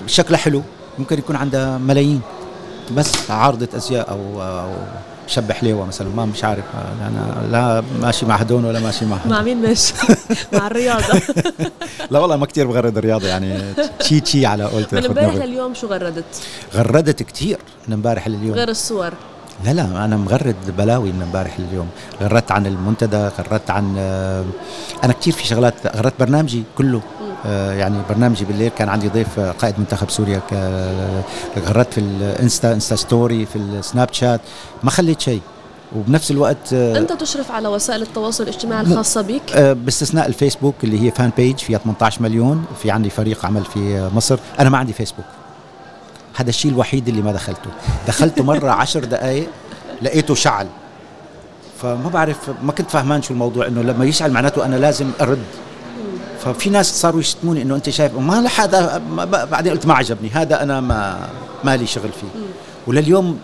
شكلها 0.07 0.39
حلو 0.39 0.61
ممكن 0.99 1.17
يكون 1.17 1.35
عندها 1.35 1.77
ملايين. 1.77 2.21
بس 2.97 3.31
عارضة 3.31 3.67
أزياء 3.75 4.09
أو 4.11 4.41
أو 4.41 4.73
شب 5.27 5.51
حليوة 5.51 5.85
مثلا 5.85 6.09
ما 6.09 6.25
مش 6.25 6.43
عارف. 6.43 6.63
أنا 7.01 7.47
لا 7.51 7.83
ماشي 8.01 8.25
مع 8.25 8.35
هدول 8.35 8.65
ولا 8.65 8.79
ماشي 8.79 9.05
مع 9.05 9.17
مع 9.25 9.35
هدول 9.35 9.43
مين 9.45 9.61
ماشي؟ 9.61 9.93
مع 10.53 10.67
الرياضة. 10.67 11.21
لا 12.11 12.19
والله 12.19 12.35
ما 12.37 12.45
كتير 12.45 12.67
بغرد 12.67 12.97
الرياضة 12.97 13.27
يعني. 13.27 13.73
تشي 13.99 14.19
تشي 14.19 14.45
على 14.45 14.63
قولت 14.63 14.95
من 14.95 15.05
امبارح. 15.05 15.35
لليوم 15.35 15.73
شو 15.73 15.87
غردت؟ 15.87 16.23
غردت 16.75 17.23
كتير 17.23 17.57
من 17.87 17.93
امبارح 17.93 18.27
لليوم. 18.27 18.53
غير 18.55 18.69
الصور. 18.69 19.13
لا 19.63 19.71
لا 19.71 20.05
أنا 20.05 20.17
مغرد 20.17 20.55
بلاوي 20.77 21.11
من 21.11 21.21
امبارح 21.21 21.59
لليوم. 21.59 21.87
غردت 22.21 22.51
عن 22.51 22.65
المنتدى 22.65 23.17
غردت 23.17 23.69
عن 23.69 23.95
آه، 23.97 24.45
أنا 25.03 25.13
كثير 25.13 25.33
في 25.33 25.47
شغلات 25.47 25.73
غردت 25.97 26.19
برنامجي 26.19 26.63
كله. 26.77 27.01
آه، 27.45 27.73
يعني 27.73 27.97
برنامجي 28.09 28.45
بالليل 28.45 28.71
كان 28.77 28.89
عندي 28.89 29.09
ضيف 29.09 29.39
آه، 29.39 29.51
قائد 29.51 29.79
منتخب 29.79 30.09
سوريا 30.09 30.41
غردت 31.67 31.93
في 31.93 31.97
الإنستا 31.97 32.73
إنستا 32.73 32.95
story 32.95 33.45
في 33.45 33.55
السناب 33.55 34.09
شات. 34.11 34.41
ما 34.83 34.91
خليت 34.91 35.21
شيء. 35.21 35.41
وبنفس 35.95 36.31
الوقت 36.31 36.73
أنت 36.73 37.13
تشرف 37.13 37.51
على 37.51 37.67
وسائل 37.67 38.01
التواصل 38.01 38.43
الاجتماعي 38.43 38.81
الخاصة 38.81 39.21
بك؟ 39.21 39.57
باستثناء 39.57 40.27
الفيسبوك 40.27 40.75
اللي 40.83 41.01
هي 41.01 41.11
fan 41.11 41.31
page 41.37 41.57
فيها 41.57 41.77
18 41.77 42.21
مليون. 42.21 42.65
في 42.81 42.91
عندي 42.91 43.09
فريق 43.09 43.45
عمل 43.45 43.65
في 43.65 44.09
مصر. 44.15 44.39
أنا 44.59 44.69
ما 44.69 44.77
عندي 44.77 44.93
فيسبوك. 44.93 45.25
هذا 46.35 46.49
الشيء 46.49 46.71
الوحيد 46.71 47.07
اللي 47.07 47.21
ما 47.21 47.31
دخلته. 47.31 47.69
دخلته 48.07 48.43
مرة 48.43 48.69
عشر 48.81 49.03
دقائق 49.03 49.47
لقيته 50.01 50.35
شعل. 50.35 50.67
فما 51.81 52.09
بعرف 52.09 52.37
ما 52.63 52.71
كنت 52.71 52.89
فهمان 52.89 53.21
شو 53.21 53.33
الموضوع 53.33 53.67
إنه 53.67 53.81
لما 53.81 54.05
يشعل 54.05 54.31
معناته 54.31 54.65
أنا 54.65 54.75
لازم 54.75 55.11
أرد. 55.21 55.43
ففي 56.39 56.69
ناس 56.69 57.01
صاروا 57.01 57.19
يشتموني 57.19 57.61
إنه 57.61 57.75
أنت 57.75 57.89
شايف 57.89 58.15
ما 58.15 58.47
هذا 58.47 59.01
بعدين 59.51 59.73
قلت 59.73 59.85
ما 59.85 59.93
عجبني 59.93 60.29
هذا 60.29 60.63
أنا 60.63 60.79
ما 60.81 61.29
مالي 61.63 61.87
شغل 61.87 62.09
فيه. 62.21 62.41
ولليوم 62.87 63.39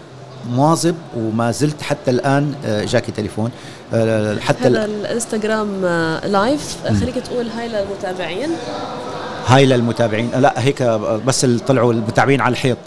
مواظب 0.49 0.95
وما 1.17 1.51
زلت 1.51 1.81
حتى 1.81 2.11
الآن 2.11 2.53
آه، 2.65 2.85
جاكي 2.85 3.11
تليفون. 3.11 3.51
آه، 3.93 4.39
حتى 4.39 4.67
هذا 4.67 4.85
الإنستغرام 4.85 5.85
آه، 5.85 6.27
live 6.27 6.77
خليك 6.99 7.15
تقول 7.15 7.47
hi 7.47 7.67
للمتابعين. 7.67 8.49
hi 9.47 9.65
للمتابعين. 9.65 10.31
لا 10.37 10.53
هيك 10.57 10.83
بس 11.25 11.43
اللي 11.43 11.59
طلعوا 11.59 11.93
المتابعين 11.93 12.41
على 12.41 12.51
الحيط. 12.51 12.77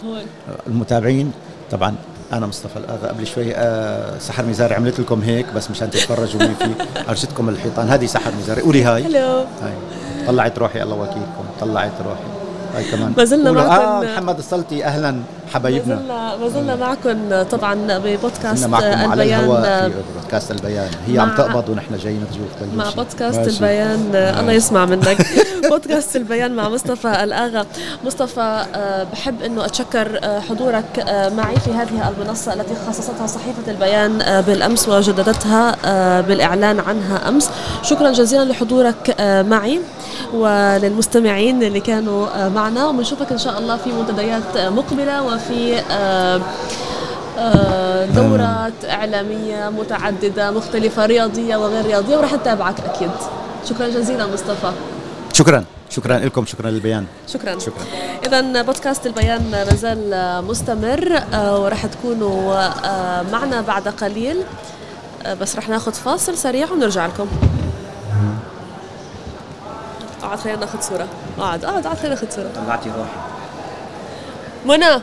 المتابعين 0.67 1.31
طبعا 1.71 1.95
أنا 2.33 2.47
مصطفى 2.47 2.77
الاغا 2.77 3.07
قبل 3.07 3.27
شوي 3.27 3.55
آه 3.55 4.19
سحر 4.19 4.45
ميزاري 4.45 4.75
عملت 4.75 4.99
لكم 4.99 5.21
هيك 5.21 5.45
بس 5.55 5.71
مشان 5.71 5.89
تتفرجوا 5.91 6.39
مين 6.41 6.53
في 6.55 6.69
ارجتكم 7.09 7.49
الحيطان. 7.49 7.89
هذه 7.89 8.05
سحر 8.05 8.31
ميزاري. 8.37 8.61
قولي 8.61 8.83
hi. 8.83 9.03
hello 9.05 9.45
hi. 9.63 9.73
طلعت 10.27 10.59
روحي 10.59 10.83
الله 10.83 10.95
وكيلكم. 10.95 11.45
طلعت 11.61 11.91
روحي. 12.05 12.44
هاي 12.75 12.83
كمان. 12.83 13.13
ما 13.17 13.23
زلنا 13.23 13.51
معكم 13.51 13.71
آه 13.71 14.01
محمد 14.01 14.37
السلطي 14.37 14.85
أهلا 14.85 15.15
حبايبنا. 15.53 15.95
ما 15.95 16.01
زلنا 16.01 16.37
ما 16.37 16.49
زلنا 16.49 16.75
معكم 16.75 17.43
طبعا 17.57 17.97
ببودكاست 17.97 18.65
معكم 18.65 18.85
البيان. 18.85 19.11
على 19.11 19.23
الهواء 19.23 19.89
في 19.89 19.95
بودكاست 20.21 20.51
البيان. 20.51 20.89
هي 21.07 21.19
عم 21.19 21.35
تقبض 21.35 21.69
ونحن 21.69 21.97
جايين 21.97 22.19
نرجوك 22.19 22.75
مع 22.75 22.89
بودكاست 22.89 23.37
ماشي. 23.37 23.49
البيان. 23.49 24.11
الله 24.39 24.51
يسمع 24.51 24.85
منك. 24.85 25.17
بودكاست 25.69 26.15
البيان 26.15 26.55
مع 26.55 26.69
مصطفى 26.69 27.23
الآغا. 27.23 27.65
مصطفى 28.05 28.65
آه، 28.75 29.03
بحب 29.03 29.41
إنه 29.41 29.65
أتشكر 29.65 30.19
آه، 30.23 30.39
حضورك 30.39 30.99
آه، 30.99 31.29
معي 31.29 31.55
في 31.55 31.71
هذه 31.71 32.09
المنصة 32.09 32.53
التي 32.53 32.73
خصصتها 32.87 33.27
صحيفة 33.27 33.71
البيان 33.71 34.41
بالأمس 34.47 34.89
وجددتها 34.89 35.75
بالإعلان 36.21 36.79
عنها 36.79 37.29
أمس. 37.29 37.49
شكرا 37.81 38.11
جزيلا 38.11 38.43
لحضورك 38.43 39.15
معي. 39.47 39.79
وللمستمعين 40.33 41.63
اللي 41.63 41.79
كانوا 41.79 42.47
معنا. 42.47 42.87
وبنشوفك 42.87 43.31
إن 43.31 43.37
شاء 43.37 43.59
الله 43.59 43.77
في 43.77 43.91
منتديات 43.91 44.57
مقبلة 44.57 45.23
وفي 45.23 45.81
دورات 48.15 48.85
إعلامية 48.89 49.69
متعددة 49.69 50.51
مختلفة 50.51 51.05
رياضية 51.05 51.55
وغير 51.55 51.85
رياضية 51.85 52.17
وراح 52.17 52.33
نتابعك 52.33 52.79
أكيد. 52.79 53.11
شكرا 53.69 53.87
جزيلا 53.87 54.27
مصطفى. 54.27 54.71
شكرا. 55.33 55.63
شكرا 55.89 56.17
لكم. 56.19 56.45
شكرا 56.45 56.69
للبيان. 56.69 57.05
شكرا. 57.27 57.59
شكرا. 57.59 57.83
اذا 58.25 58.61
بودكاست 58.61 59.05
البيان 59.05 59.51
ما 59.51 59.75
زال 59.75 60.45
مستمر 60.47 61.19
آه، 61.33 61.59
وراح 61.59 61.85
تكونوا 61.85 62.53
آه، 62.85 63.21
معنا 63.31 63.61
بعد 63.61 63.87
قليل. 63.87 64.37
آه، 65.25 65.33
بس 65.33 65.55
رح 65.55 65.69
ناخذ 65.69 65.93
فاصل 65.93 66.37
سريع 66.37 66.71
ونرجع 66.71 67.05
لكم. 67.05 67.27
أقعد 70.25 70.39
خلينا 70.39 70.59
ناخذ 70.59 70.81
صورة. 70.81 71.07
أقعد 71.39 71.65
أقعد 71.65 71.85
أقعد 71.85 71.97
خلينا 71.97 72.15
ناخذ 72.15 72.29
صورة. 72.29 72.49
طلعتي 72.65 72.89
روحي. 72.89 73.09
منى! 74.65 75.01